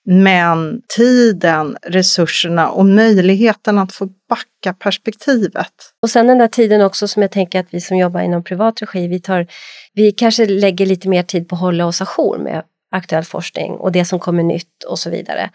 [0.05, 5.73] Men tiden, resurserna och möjligheten att få backa perspektivet.
[6.03, 8.83] Och sen den där tiden också som jag tänker att vi som jobbar inom privat
[8.83, 9.47] regi, vi, tar,
[9.95, 12.62] vi kanske lägger lite mer tid på att hålla oss ajour med
[12.93, 15.51] aktuell forskning och det som kommer nytt och så vidare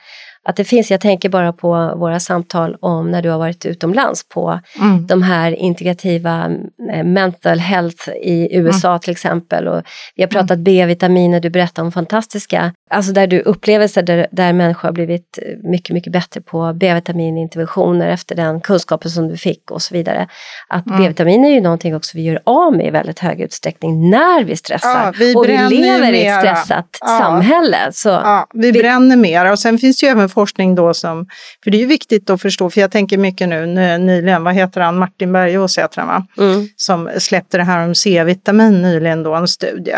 [0.45, 4.29] att det finns, jag tänker bara på våra samtal om när du har varit utomlands
[4.29, 5.07] på mm.
[5.07, 6.51] de här integrativa
[6.91, 8.99] eh, mental health i USA mm.
[8.99, 9.67] till exempel.
[9.67, 9.81] Och
[10.15, 10.63] vi har pratat mm.
[10.63, 15.93] B-vitaminer, du berättar om fantastiska, alltså där du upplevelser där, där människor har blivit mycket,
[15.93, 20.27] mycket bättre på B-vitamininterventioner efter den kunskapen som du fick och så vidare.
[20.67, 21.01] Att mm.
[21.01, 24.55] B-vitamin är ju någonting också vi gör av med i väldigt hög utsträckning när vi
[24.55, 25.05] stressar.
[25.05, 27.07] Ja, vi och vi lever i ett stressat ja.
[27.07, 27.77] samhälle.
[27.91, 31.27] Så ja, vi, vi bränner mer och sen finns det ju även forskning då som,
[31.63, 33.65] för det är ju viktigt att förstå, för jag tänker mycket nu
[33.97, 36.27] nyligen, vad heter han, Martin Bergås heter han va?
[36.37, 36.67] Mm.
[36.75, 39.95] Som släppte det här om C-vitamin nyligen då, en studie.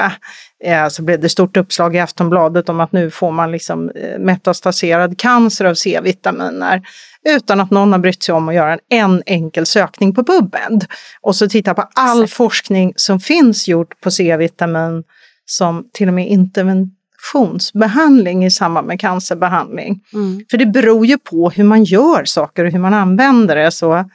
[0.64, 4.20] Eh, så blev det stort uppslag i Aftonbladet om att nu får man liksom eh,
[4.20, 6.82] metastaserad cancer av C-vitaminer
[7.30, 10.86] utan att någon har brytt sig om att göra en, en enkel sökning på PubMed.
[11.22, 12.38] Och så titta på all Exakt.
[12.38, 15.04] forskning som finns gjort på C-vitamin
[15.46, 16.92] som till och med interven
[17.28, 20.00] infektionsbehandling i samband med cancerbehandling.
[20.14, 20.46] Mm.
[20.52, 23.72] För det beror ju på hur man gör saker och hur man använder det.
[23.72, 24.06] Så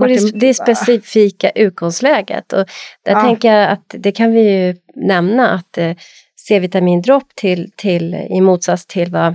[0.00, 2.52] och det, det är specifika utgångsläget.
[2.52, 2.66] Och
[3.04, 3.20] där ja.
[3.20, 5.92] tänker jag att det kan vi ju nämna att eh,
[6.48, 9.34] C-vitamindropp till, till, i motsats till vad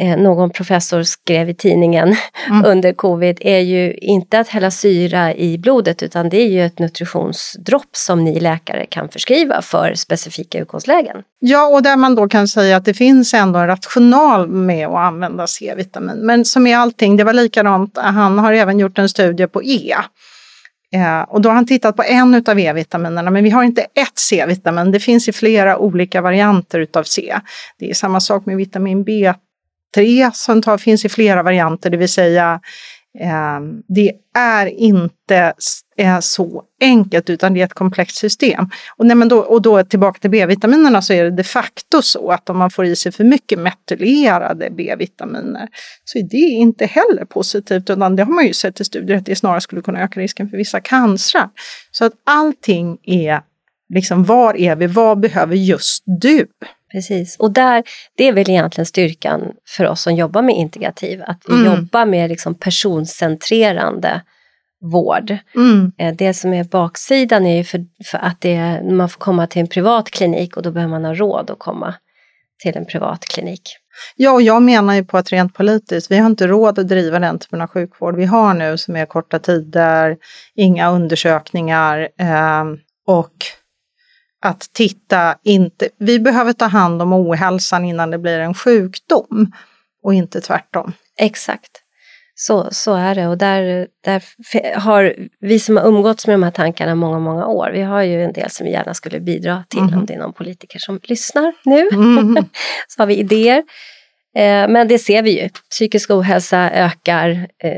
[0.00, 2.16] eh, någon professor skrev i tidningen
[2.48, 2.64] mm.
[2.66, 6.78] under covid är ju inte att hälla syra i blodet utan det är ju ett
[6.78, 11.16] nutritionsdropp som ni läkare kan förskriva för specifika utgångslägen.
[11.38, 14.96] Ja, och där man då kan säga att det finns ändå en rational med att
[14.96, 16.16] använda C-vitamin.
[16.16, 19.94] Men som i allting, det var likadant, han har även gjort en studie på E.
[20.94, 24.18] Eh, och då har han tittat på en av E-vitaminerna, men vi har inte ett
[24.18, 24.92] C-vitamin.
[24.92, 27.34] Det finns i flera olika varianter utav C.
[27.78, 29.32] Det är samma sak med vitamin B
[29.94, 32.60] 3 som tar, finns i flera varianter, det vill säga
[33.20, 35.52] eh, det är inte
[35.96, 38.70] eh, så enkelt utan det är ett komplext system.
[38.96, 42.30] Och, nej, men då, och då tillbaka till B-vitaminerna så är det de facto så
[42.30, 45.68] att om man får i sig för mycket metylerade B-vitaminer
[46.04, 49.26] så är det inte heller positivt utan det har man ju sett i studier att
[49.26, 51.48] det snarare skulle kunna öka risken för vissa cancrar.
[51.90, 53.40] Så att allting är
[53.94, 54.86] liksom, var är vi?
[54.86, 56.46] Vad behöver just du?
[56.92, 57.82] Precis, och där,
[58.16, 61.66] det är väl egentligen styrkan för oss som jobbar med integrativ, att vi mm.
[61.66, 64.22] jobbar med liksom personcentrerande
[64.92, 65.36] vård.
[65.54, 65.92] Mm.
[65.98, 69.60] Eh, det som är baksidan är ju för, för att det, man får komma till
[69.60, 71.94] en privat klinik och då behöver man ha råd att komma
[72.62, 73.62] till en privat klinik.
[74.16, 77.18] Ja, och jag menar ju på att rent politiskt, vi har inte råd att driva
[77.18, 80.16] den typen av sjukvård vi har nu som är korta tider,
[80.54, 82.64] inga undersökningar eh,
[83.06, 83.34] och
[84.42, 89.52] att titta, inte, vi behöver ta hand om ohälsan innan det blir en sjukdom
[90.02, 90.92] och inte tvärtom.
[91.18, 91.82] Exakt.
[92.34, 94.22] Så, så är det och där, där
[94.78, 98.24] har vi som har umgåtts med de här tankarna många, många år, vi har ju
[98.24, 99.98] en del som vi gärna skulle bidra till mm.
[99.98, 101.88] om det är någon politiker som lyssnar nu.
[101.92, 102.34] Mm.
[102.88, 103.62] så har vi idéer.
[104.36, 107.70] Eh, men det ser vi ju, psykisk ohälsa ökar, eh,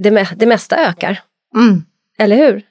[0.00, 1.20] det, det mesta ökar.
[1.56, 1.84] Mm.
[2.18, 2.62] Eller hur?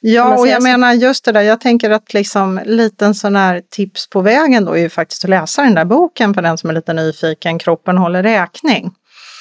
[0.00, 0.68] Ja, och jag så?
[0.68, 4.72] menar just det där, jag tänker att liksom liten sån här tips på vägen då
[4.72, 7.98] är ju faktiskt att läsa den där boken för den som är lite nyfiken, Kroppen
[7.98, 8.92] håller räkning.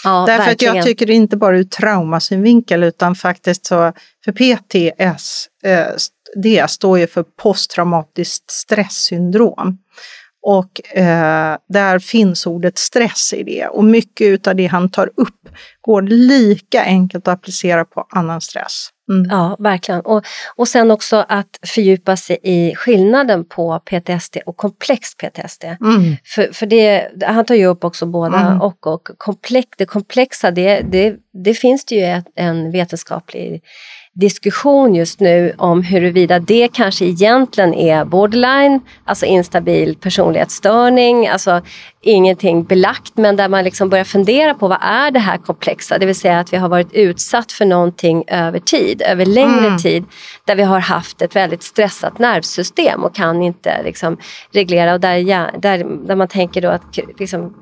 [0.03, 0.71] Ja, Därför verkligen.
[0.71, 3.93] att jag tycker inte bara ur traumasynvinkel utan faktiskt så,
[4.25, 5.85] för PTS, eh,
[6.35, 9.77] det står ju för posttraumatiskt stresssyndrom.
[10.45, 15.49] Och eh, där finns ordet stress i det och mycket av det han tar upp
[15.81, 18.89] går lika enkelt att applicera på annan stress.
[19.09, 19.27] Mm.
[19.29, 20.01] Ja, verkligen.
[20.01, 20.23] Och,
[20.55, 25.63] och sen också att fördjupa sig i skillnaden på PTSD och komplex PTSD.
[25.63, 26.15] Mm.
[26.23, 28.61] För, för det, han tar ju upp också båda mm.
[28.61, 28.87] och.
[28.87, 33.61] och komplex, det komplexa, det, det, det finns det ju en vetenskaplig
[34.13, 41.61] diskussion just nu om huruvida det kanske egentligen är borderline, alltså instabil personlighetsstörning, alltså
[42.03, 45.97] ingenting belagt men där man liksom börjar fundera på vad är det här komplexa?
[45.97, 49.77] Det vill säga att vi har varit utsatt för någonting över tid, över längre mm.
[49.77, 50.03] tid
[50.45, 54.17] där vi har haft ett väldigt stressat nervsystem och kan inte liksom
[54.51, 57.53] reglera och där, där, där man tänker då att liksom,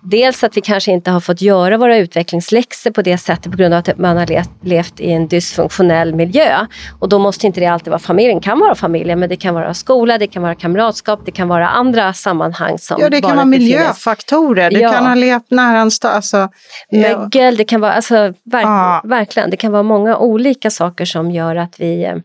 [0.00, 3.74] dels att vi kanske inte har fått göra våra utvecklingsläxor på det sättet på grund
[3.74, 4.26] av att man har
[4.66, 6.66] levt, i en dysfunktionell miljö
[6.98, 9.54] och då måste inte det alltid vara familjen, det kan vara familjen men det kan
[9.54, 13.36] vara skola, det kan vara kamratskap, det kan vara andra sammanhang som Ja, det kan
[13.36, 14.70] vara miljö miljöfaktorer.
[14.70, 14.92] Det ja.
[14.92, 16.10] kan ha levt nära en stad.
[16.10, 16.48] Alltså,
[16.92, 18.14] Mögel, det kan vara, alltså,
[18.44, 19.02] verk, ja.
[19.04, 22.16] verkligen, det kan vara många olika saker som gör att vi eh,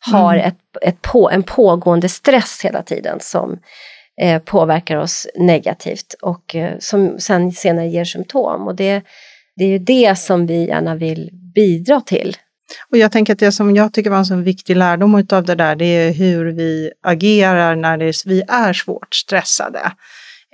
[0.00, 0.46] har mm.
[0.46, 3.58] ett, ett på, en pågående stress hela tiden som
[4.22, 8.66] eh, påverkar oss negativt och eh, som sen senare ger symptom.
[8.66, 9.02] Och det,
[9.56, 12.36] det är ju det som vi gärna vill bidra till.
[12.90, 15.54] Och jag tänker att det som jag tycker var en så viktig lärdom av det
[15.54, 19.92] där, det är hur vi agerar när det, vi är svårt stressade.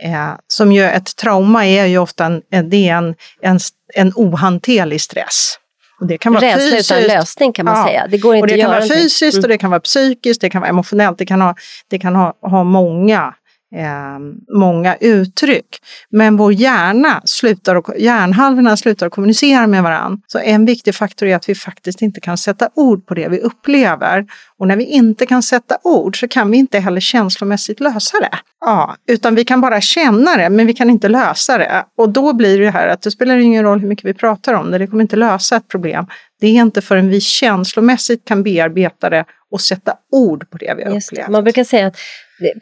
[0.03, 3.59] Eh, som ju ett trauma är ju ofta en, det är en, en,
[3.95, 5.59] en ohanterlig stress.
[6.01, 6.91] Och det kan vara Rädsla fysiskt.
[6.91, 7.87] utan lösning kan man ja.
[7.87, 8.07] säga.
[8.11, 9.45] Det går inte och det att kan vara fysiskt mm.
[9.45, 11.55] och det kan vara psykiskt, det kan vara emotionellt, det kan ha,
[11.89, 13.35] det kan ha, ha många
[13.75, 14.19] eh,
[14.59, 15.67] många uttryck.
[16.11, 20.19] Men vår hjärna slutar, hjärnhalvorna slutar kommunicera med varandra.
[20.27, 23.41] Så en viktig faktor är att vi faktiskt inte kan sätta ord på det vi
[23.41, 24.27] upplever.
[24.59, 28.39] Och när vi inte kan sätta ord så kan vi inte heller känslomässigt lösa det.
[28.61, 31.85] Ja, utan vi kan bara känna det, men vi kan inte lösa det.
[31.97, 34.71] Och då blir det här att det spelar ingen roll hur mycket vi pratar om
[34.71, 36.07] det, det kommer inte lösa ett problem.
[36.41, 40.85] Det är inte förrän vi känslomässigt kan bearbeta det och sätta ord på det vi
[40.85, 41.29] har upplevt.
[41.29, 41.97] Man brukar säga att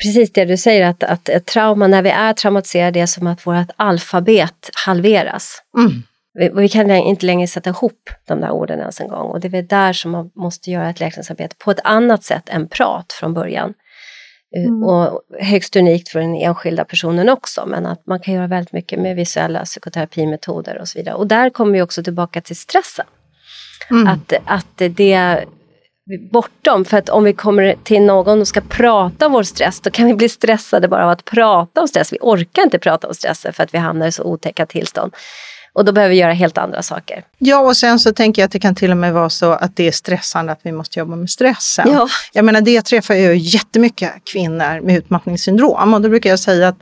[0.03, 3.47] precis det du säger, att, att ett trauma, när vi är traumatiserade, är som att
[3.47, 5.63] vårt alfabet halveras.
[5.79, 6.03] Mm.
[6.39, 9.49] Vi, vi, kan inte längre sätta ihop de där orden ens en gång och det
[9.49, 13.13] är väl där som man måste göra ett läkningsarbete på ett annat sätt än prat
[13.13, 13.75] från början.
[14.57, 14.83] Eh, mm.
[14.83, 18.99] Och högst unikt för den enskilda personen också, men att man kan göra väldigt mycket
[18.99, 21.15] med visuella psykoterapimetoder och så vidare.
[21.15, 23.07] Och där kommer vi också tillbaka till stressen.
[23.91, 24.07] Mm.
[24.07, 25.45] Att, att det
[26.33, 26.85] bortom.
[26.85, 30.07] För att om vi kommer till någon och ska prata om vår stress, då kan
[30.07, 32.13] vi bli stressade bara av att prata om stress.
[32.13, 35.15] Vi orkar inte prata om stress för att vi hamnar i så otäcka tillstånd.
[35.73, 37.25] Och då behöver vi göra helt andra saker.
[37.39, 39.77] Ja, och sen så tänker jag att det kan till och med vara så att
[39.77, 41.93] det är stressande att vi måste jobba med stressen.
[41.93, 42.09] Ja.
[42.33, 46.79] Jag menar, det träffar ju jättemycket kvinnor med utmattningssyndrom och då brukar jag säga att,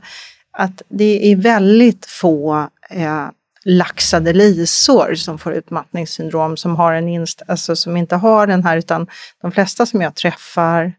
[0.57, 3.27] att det är väldigt få eh,
[3.65, 8.77] laxade lisor som får utmattningssyndrom som, har en inst alltså som inte har den här,
[8.77, 9.07] utan
[9.41, 10.93] de flesta som jag träffar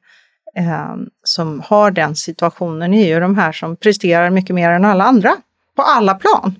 [0.56, 0.94] eh,
[1.24, 5.36] som har den situationen är ju de här som presterar mycket mer än alla andra
[5.76, 6.54] på alla plan.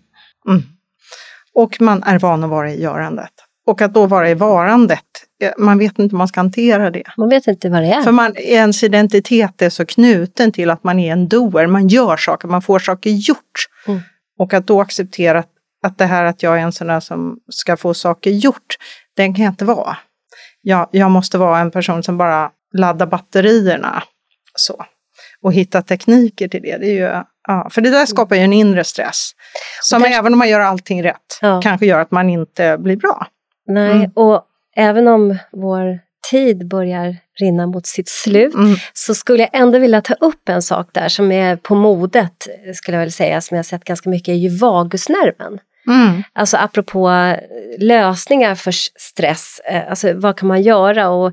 [0.49, 0.63] Mm.
[1.55, 3.31] Och man är van att vara i görandet.
[3.67, 5.05] Och att då vara i varandet,
[5.43, 7.03] eh, man vet inte hur man ska hantera det.
[7.17, 8.03] Man vet inte vad det är.
[8.03, 12.17] För man, ens identitet är så knuten till att man är en doer, man gör
[12.17, 13.67] saker, man får saker gjort.
[13.87, 14.01] Mm.
[14.39, 15.54] Och att då acceptera att
[15.85, 18.77] att det här att jag är en sån där som ska få saker gjort,
[19.17, 19.97] den kan jag inte vara.
[20.63, 24.03] Jag, jag måste vara en person som bara laddar batterierna.
[24.55, 24.85] Så.
[25.43, 26.77] Och hitta tekniker till det.
[26.77, 29.31] det är ju, ja, för det där skapar ju en inre stress.
[29.83, 31.61] Som kanske, även om man gör allting rätt ja.
[31.63, 33.27] kanske gör att man inte blir bra.
[33.67, 34.11] Nej, mm.
[34.15, 34.45] och
[34.77, 35.99] även om vår
[36.31, 38.77] tid börjar rinna mot sitt slut mm.
[38.93, 42.97] så skulle jag ändå vilja ta upp en sak där som är på modet, skulle
[42.97, 45.59] jag väl säga, som jag sett ganska mycket, är ju vagusnerven.
[45.87, 46.23] Mm.
[46.33, 47.39] Alltså apropå eh,
[47.79, 51.33] lösningar för stress, eh, alltså vad kan man göra och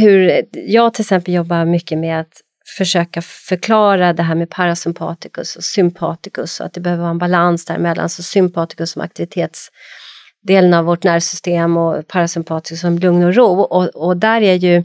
[0.00, 2.42] hur, jag till exempel jobbar mycket med att
[2.76, 7.64] försöka förklara det här med parasympaticus och sympaticus och att det behöver vara en balans
[7.64, 8.08] däremellan.
[8.08, 13.60] Så sympaticus som aktivitetsdelen av vårt nervsystem och parasympaticus som lugn och ro.
[13.60, 14.84] Och, och där är ju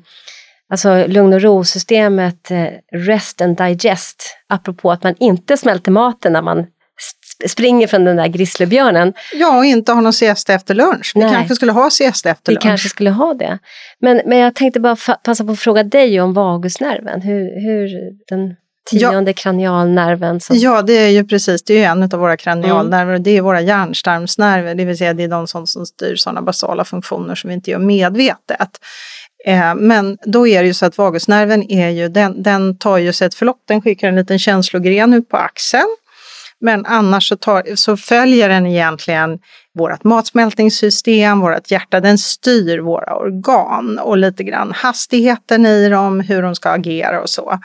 [0.69, 6.41] alltså lugn och ro-systemet eh, rest and digest, apropå att man inte smälter maten när
[6.41, 6.65] man
[7.47, 9.13] springer från den där grizzlybjörnen.
[9.33, 11.11] Ja, och inte har någon siesta efter lunch.
[11.15, 11.33] Vi Nej.
[11.33, 12.65] kanske skulle ha siesta efter lunch.
[12.65, 13.59] Vi kanske skulle ha det.
[13.99, 17.21] Men, men jag tänkte bara passa på att fråga dig om vagusnerven.
[17.21, 17.89] Hur, hur
[18.27, 18.55] den
[18.89, 19.33] tionde ja.
[19.33, 20.39] kranialnerven?
[20.39, 20.57] Som...
[20.57, 23.23] Ja, det är ju precis, det är en av våra kranialnerver mm.
[23.23, 26.85] det är våra hjärnstarmsnerver, det vill säga det är de som, som styr sådana basala
[26.85, 28.79] funktioner som vi inte gör medvetet.
[29.45, 33.13] Eh, men då är det ju så att vagusnerven är ju, den, den tar ju
[33.13, 35.95] sig ett förlopp, den skickar en liten känslogren ut på axeln
[36.63, 39.39] men annars så, tar, så följer den egentligen
[39.77, 46.41] vårt matsmältningssystem, vårt hjärta, den styr våra organ och lite grann hastigheten i dem, hur
[46.41, 47.59] de ska agera och så.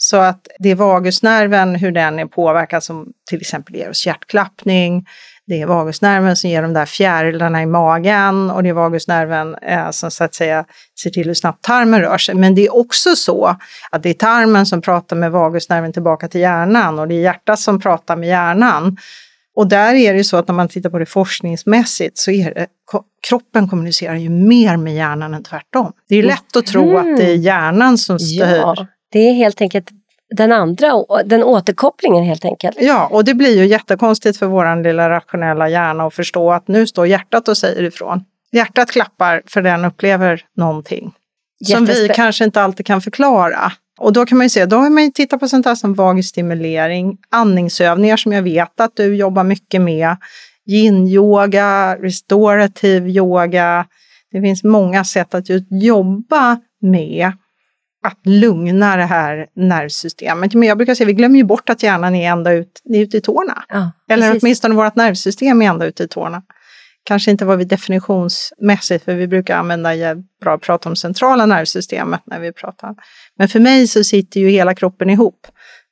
[0.00, 5.06] Så att det är vagusnerven, hur den är påverkad som till exempel ger oss hjärtklappning.
[5.46, 9.90] det är vagusnerven som ger de där fjärilarna i magen och det är vagusnerven eh,
[9.90, 10.64] som så att säga
[11.02, 12.34] ser till hur snabbt tarmen rör sig.
[12.34, 13.56] Men det är också så
[13.90, 17.60] att det är tarmen som pratar med vagusnerven tillbaka till hjärnan och det är hjärtat
[17.60, 18.96] som pratar med hjärnan.
[19.56, 22.54] Och där är det ju så att när man tittar på det forskningsmässigt så är
[22.54, 22.66] det,
[23.28, 25.92] kroppen kommunicerar ju mer med hjärnan än tvärtom.
[26.08, 27.12] Det är lätt att tro mm.
[27.12, 28.56] att det är hjärnan som styr.
[28.56, 29.90] Ja, det är helt enkelt
[30.36, 32.76] den andra, den återkopplingen helt enkelt.
[32.80, 36.86] Ja, och det blir ju jättekonstigt för vår lilla rationella hjärna att förstå att nu
[36.86, 38.24] står hjärtat och säger ifrån.
[38.52, 41.12] Hjärtat klappar för den upplever någonting
[41.64, 43.72] som vi kanske inte alltid kan förklara.
[44.00, 45.94] Och då kan man ju se, då har man ju tittat på sånt här som
[45.94, 50.16] vagusstimulering, andningsövningar som jag vet att du jobbar mycket med,
[50.66, 53.86] yin-yoga, restorativ yoga.
[54.32, 57.32] Det finns många sätt att jobba med
[58.06, 60.54] att lugna det här nervsystemet.
[60.54, 63.16] Men jag brukar säga, vi glömmer ju bort att hjärnan är ända ut, är ute
[63.16, 63.64] i tårna.
[63.68, 64.42] Ja, Eller precis.
[64.42, 66.42] åtminstone vårt nervsystem är ända ute i tårna.
[67.04, 69.90] Kanske inte vad vi definitionsmässigt, för vi brukar använda
[70.42, 72.94] bra att prata om centrala nervsystemet när vi pratar.
[73.38, 75.46] Men för mig så sitter ju hela kroppen ihop.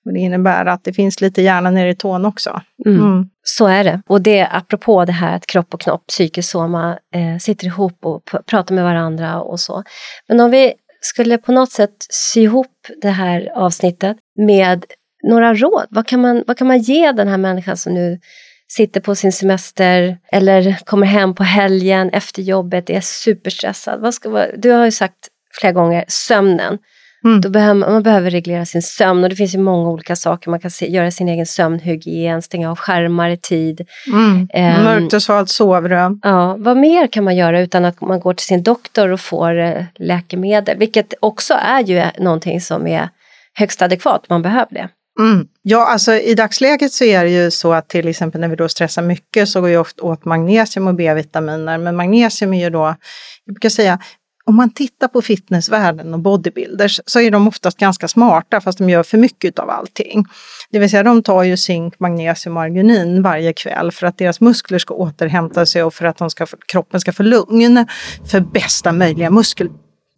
[0.07, 2.61] Och det innebär att det finns lite hjärna nere i tån också.
[2.87, 2.99] Mm.
[3.01, 3.25] Mm.
[3.43, 4.03] Så är det.
[4.07, 8.25] Och det apropå det här att kropp och knopp, psykisk soma, eh, sitter ihop och
[8.47, 9.83] pratar med varandra och så.
[10.29, 10.73] Men om vi
[11.07, 14.85] skulle på något sätt sy ihop det här avsnittet med
[15.23, 15.87] några råd.
[15.91, 18.19] Vad kan man, vad kan man ge den här människan som nu
[18.69, 24.01] sitter på sin semester eller kommer hem på helgen efter jobbet, är superstressad.
[24.01, 25.29] Vad ska, du har ju sagt
[25.61, 26.79] flera gånger sömnen.
[27.27, 27.41] Mm.
[27.41, 30.51] Då behöver, man behöver reglera sin sömn och det finns ju många olika saker.
[30.51, 33.87] Man kan se, göra sin egen sömnhygien, stänga av skärmar i tid.
[34.07, 34.49] Mm.
[34.55, 36.21] Um, Mörkt och svalt sovrum.
[36.23, 39.59] Ja, vad mer kan man göra utan att man går till sin doktor och får
[39.59, 40.79] uh, läkemedel?
[40.79, 43.09] Vilket också är ju någonting som är
[43.55, 44.89] högst adekvat, man behöver det.
[45.21, 45.47] Mm.
[45.63, 48.69] Ja, alltså i dagsläget så är det ju så att till exempel när vi då
[48.69, 51.79] stressar mycket så går ju ofta åt magnesium och B-vitaminer.
[51.79, 52.95] Men magnesium är ju då,
[53.45, 53.99] jag brukar säga,
[54.47, 58.91] om man tittar på fitnessvärlden och bodybuilders så är de oftast ganska smarta fast de
[58.91, 60.25] gör för mycket av allting.
[60.71, 64.41] Det vill säga de tar ju zink, magnesium och arginin varje kväll för att deras
[64.41, 67.87] muskler ska återhämta sig och för att de ska, kroppen ska få lugn
[68.31, 69.31] för bästa möjliga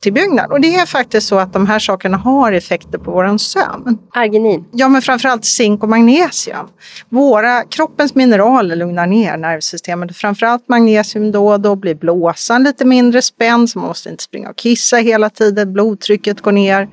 [0.01, 0.53] tillbyggnad.
[0.53, 3.99] Och det är faktiskt så att de här sakerna har effekter på vår sömn.
[4.15, 4.65] Arginin?
[4.73, 6.69] Ja, men framförallt zink och magnesium.
[7.09, 10.17] Våra, kroppens mineraler lugnar ner nervsystemet.
[10.17, 14.51] Framförallt magnesium då och då blir blåsan lite mindre spänd så man måste inte springa
[14.51, 15.73] och kissa hela tiden.
[15.73, 16.89] Blodtrycket går ner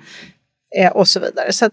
[0.77, 1.53] eh, och så vidare.
[1.53, 1.69] Så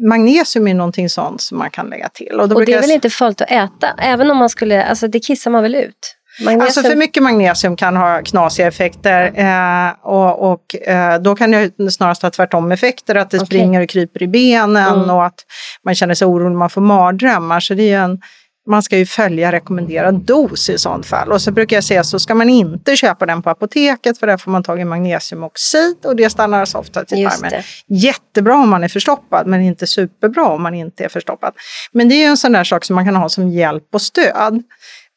[0.00, 2.40] magnesium är någonting sånt som man kan lägga till.
[2.40, 3.94] Och, och det är väl inte farligt att äta?
[3.98, 6.16] Även om man skulle, alltså det kissar man väl ut?
[6.40, 6.60] Magnesium.
[6.62, 11.90] Alltså för mycket magnesium kan ha knasiga effekter eh, och, och eh, då kan det
[11.90, 13.46] snarast ha tvärtom effekter, att det okay.
[13.46, 15.10] springer och kryper i benen mm.
[15.10, 15.40] och att
[15.84, 17.60] man känner sig orolig, man får mardrömmar.
[17.60, 18.20] Så det är en,
[18.68, 21.32] man ska ju följa rekommenderad dos i sånt fall.
[21.32, 24.36] Och så brukar jag säga så ska man inte köpa den på apoteket för där
[24.36, 27.62] får man tag i magnesiumoxid och det stannar alltså ofta till tarmen.
[27.86, 31.52] Jättebra om man är förstoppad men inte superbra om man inte är förstoppad.
[31.92, 34.02] Men det är ju en sån där sak som man kan ha som hjälp och
[34.02, 34.62] stöd.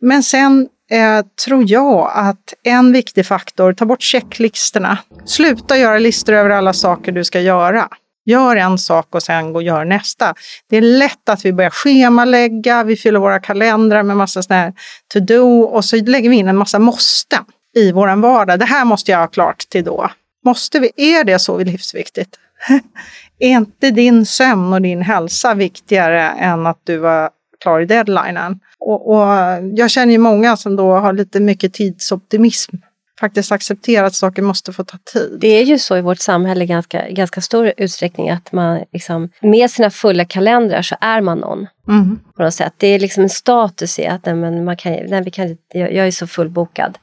[0.02, 4.98] Men sen eh, tror jag att en viktig faktor, ta bort checklistorna.
[5.26, 7.90] Sluta göra listor över alla saker du ska göra.
[8.26, 10.34] Gör en sak och sen gå och gör nästa.
[10.70, 14.74] Det är lätt att vi börjar schemalägga, vi fyller våra kalendrar med massa sådana här
[15.14, 17.40] to-do och så lägger vi in en massa måste
[17.76, 18.60] i vår vardag.
[18.60, 20.10] Det här måste jag ha klart till då.
[20.46, 20.92] Måste vi?
[20.96, 22.40] Är det så livsviktigt?
[23.40, 27.30] är inte din sömn och din hälsa viktigare än att du var
[27.60, 28.60] klar i deadlinen?
[28.86, 29.28] Och, och,
[29.74, 32.76] jag känner ju många som då har lite mycket tidsoptimism
[33.20, 35.38] faktiskt accepterar att saker måste få ta tid.
[35.42, 39.30] Det är ju så i vårt samhälle i ganska, ganska stor utsträckning att man liksom,
[39.42, 41.68] med sina fulla kalendrar så är man någon.
[41.88, 42.20] Mm.
[42.36, 42.74] På något sätt.
[42.78, 45.94] Det är liksom en status i att nej, men man kan, nej, vi kan, jag,
[45.94, 46.98] jag är så fullbokad.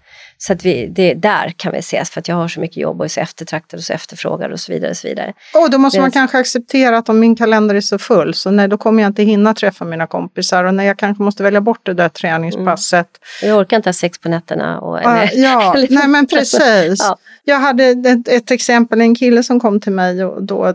[0.46, 3.00] Så att vi, det, där kan vi ses för att jag har så mycket jobb
[3.00, 4.90] och är så eftertraktad och så efterfrågad och så vidare.
[4.90, 5.32] Och så vidare.
[5.54, 8.68] Och då måste man kanske acceptera att om min kalender är så full så nej,
[8.68, 11.86] då kommer jag inte hinna träffa mina kompisar och nej, jag kanske måste välja bort
[11.86, 13.08] det där träningspasset.
[13.42, 13.50] Mm.
[13.50, 14.80] Jag orkar inte ha sex på nätterna.
[14.80, 16.98] Och, eller, ja, eller, nej men precis.
[16.98, 17.18] ja.
[17.44, 20.74] Jag hade ett, ett, exempel, en kille som kom till mig och då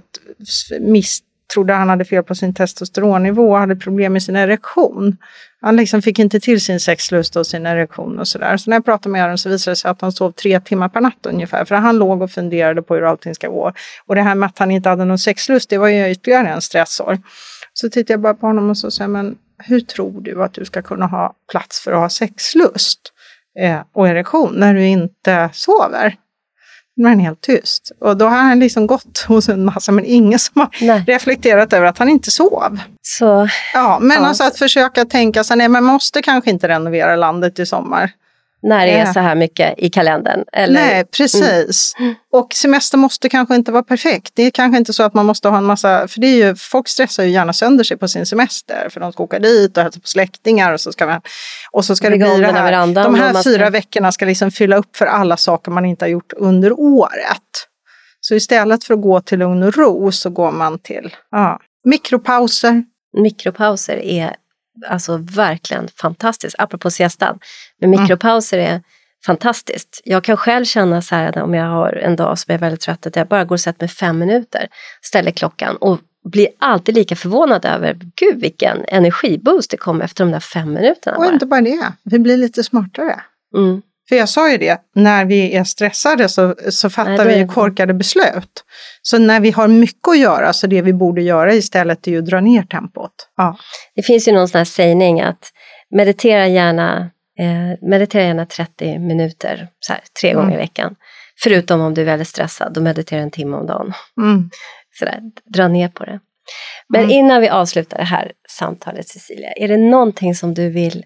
[0.80, 1.20] miss,
[1.54, 5.18] trodde han hade fel på sin testosteronnivå och hade problem med sin erektion.
[5.62, 8.58] Han liksom fick inte till sin sexlust och sin erektion och sådär.
[8.58, 10.90] Så när jag pratade med honom så visade det sig att han sov tre timmar
[10.90, 11.66] per natt ungefär.
[11.66, 13.72] För han låg och funderade på hur allting ska gå.
[14.06, 16.62] Och det här med att han inte hade någon sexlust, det var ju ytterligare en
[16.62, 17.20] stressor.
[17.74, 20.66] Så tittade jag bara på honom och så sa men hur tror du att du
[20.66, 23.00] ska kunna ha plats för att ha sexlust
[23.60, 26.16] eh, och erektion när du inte sover?
[26.98, 27.92] Nu är han helt tyst.
[28.00, 31.04] Och då har han liksom gått hos en massa, men ingen som har nej.
[31.08, 32.80] reflekterat över att han inte sov.
[33.02, 34.28] Så, ja, men ja.
[34.28, 38.12] alltså att försöka tänka sig, nej man måste kanske inte renovera landet i sommar
[38.64, 40.44] när det är så här mycket i kalendern.
[40.54, 40.74] Eller?
[40.74, 41.94] Nej, precis.
[42.00, 42.16] Mm.
[42.32, 44.32] Och semester måste kanske inte vara perfekt.
[44.36, 46.56] Det är kanske inte så att man måste ha en massa, för det är ju,
[46.56, 49.84] folk stressar ju gärna sönder sig på sin semester för de ska åka dit och
[49.84, 51.22] hälsa på släktingar och så ska man,
[51.72, 52.94] och så ska det bli det här.
[52.94, 56.34] De här fyra veckorna ska liksom fylla upp för alla saker man inte har gjort
[56.34, 57.68] under året.
[58.22, 62.84] Så istället för att gå till lugn och ro så går man till ja, mikropauser.
[63.18, 64.36] Mikropauser är
[64.88, 66.56] alltså verkligen fantastiskt.
[66.60, 67.40] Apropå siestan,
[67.80, 68.02] men mm.
[68.02, 68.82] mikropauser är
[69.26, 70.02] fantastiskt.
[70.04, 73.06] Jag kan själv känna så här om jag har en dag som är väldigt trött
[73.06, 74.68] att jag bara går och sätter mig fem minuter,
[75.02, 76.00] ställer klockan och
[76.30, 81.18] blir alltid lika förvånad över, gud vilken energiboost det kom efter de där fem minuterna.
[81.18, 81.34] Och bara.
[81.34, 83.22] inte bara det, vi blir lite smartare.
[83.56, 83.82] Mm.
[84.10, 87.94] För jag sa ju det, när vi är stressade så, så fattar Nej, vi korkade
[87.94, 88.64] beslut.
[89.02, 92.20] Så när vi har mycket att göra så det vi borde göra istället är ju
[92.20, 93.12] att dra ner tempot.
[93.38, 93.58] Ja.
[93.96, 95.52] Det finns ju någon sån här sägning att
[95.96, 97.10] meditera gärna,
[97.40, 100.60] eh, meditera gärna 30 minuter, så här, tre gånger mm.
[100.60, 100.96] i veckan.
[101.44, 103.94] Förutom om du är väldigt stressad, då meditera en timme om dagen.
[104.22, 104.50] Mm.
[105.00, 106.20] Så där, dra ner på det.
[106.90, 107.12] Men mm.
[107.12, 111.04] innan vi avslutar det här samtalet Cecilia, är det någonting som du vill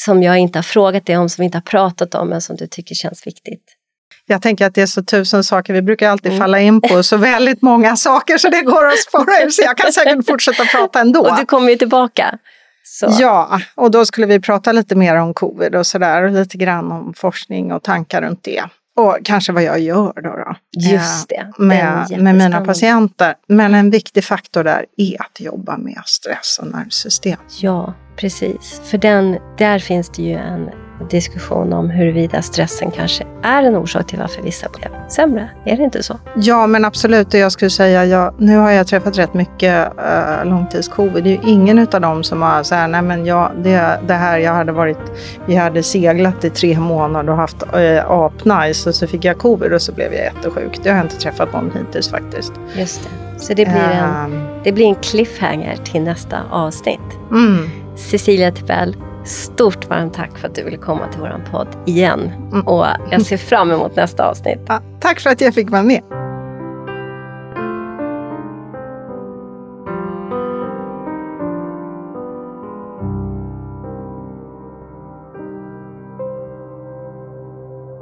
[0.00, 2.56] som jag inte har frågat dig om, som vi inte har pratat om, men som
[2.56, 3.62] du tycker känns viktigt?
[4.26, 6.40] Jag tänker att det är så tusen saker, vi brukar alltid mm.
[6.40, 9.76] falla in på så väldigt många saker så det går att spara ur, så jag
[9.76, 11.20] kan säkert fortsätta prata ändå.
[11.20, 12.38] Och du kommer ju tillbaka.
[12.84, 13.16] Så.
[13.18, 16.92] Ja, och då skulle vi prata lite mer om covid och sådär, och lite grann
[16.92, 18.64] om forskning och tankar runt det.
[18.96, 20.22] Och kanske vad jag gör då.
[20.22, 20.56] då.
[20.72, 21.52] Just det.
[21.58, 23.34] Med, med mina patienter.
[23.48, 27.38] Men en viktig faktor där är att jobba med stress och nervsystem.
[27.60, 28.80] Ja, precis.
[28.84, 30.70] För den, där finns det ju en
[31.10, 35.48] diskussion om huruvida stressen kanske är en orsak till varför vissa blev sämre.
[35.64, 36.18] Är det inte så?
[36.36, 37.34] Ja, men absolut.
[37.34, 41.24] Jag skulle säga, ja, nu har jag träffat rätt mycket uh, långtidscovid.
[41.24, 44.14] Det är ju ingen av dem som har så här, nej men ja, det, det
[44.14, 44.98] här, jag hade varit,
[45.46, 49.72] vi hade seglat i tre månader och haft uh, apnice och så fick jag covid
[49.72, 50.80] och så blev jag jättesjuk.
[50.82, 52.52] Det har jag inte träffat någon hittills faktiskt.
[52.76, 53.40] Just det.
[53.40, 57.00] Så det blir en, uh, det blir en cliffhanger till nästa avsnitt.
[57.30, 57.70] Mm.
[57.96, 58.96] Cecilia Tibell,
[59.26, 62.32] Stort varmt tack för att du ville komma till vår podd igen.
[62.52, 62.66] Mm.
[62.66, 64.60] Och jag ser fram emot nästa avsnitt.
[64.66, 66.02] Ja, tack för att jag fick vara med.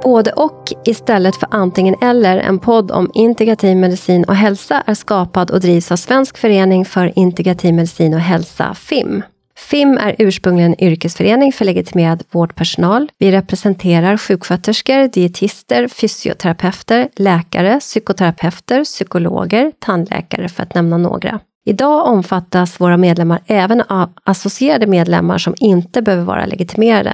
[0.03, 5.51] Både och istället för antingen eller en podd om integrativ medicin och hälsa är skapad
[5.51, 9.23] och drivs av Svensk förening för integrativ medicin och hälsa, FIM.
[9.57, 13.11] FIM är ursprungligen en yrkesförening för legitimerad vårdpersonal.
[13.17, 21.39] Vi representerar sjuksköterskor, dietister, fysioterapeuter, läkare, psykoterapeuter, psykologer, tandläkare för att nämna några.
[21.65, 27.13] Idag omfattas våra medlemmar även av associerade medlemmar som inte behöver vara legitimerade.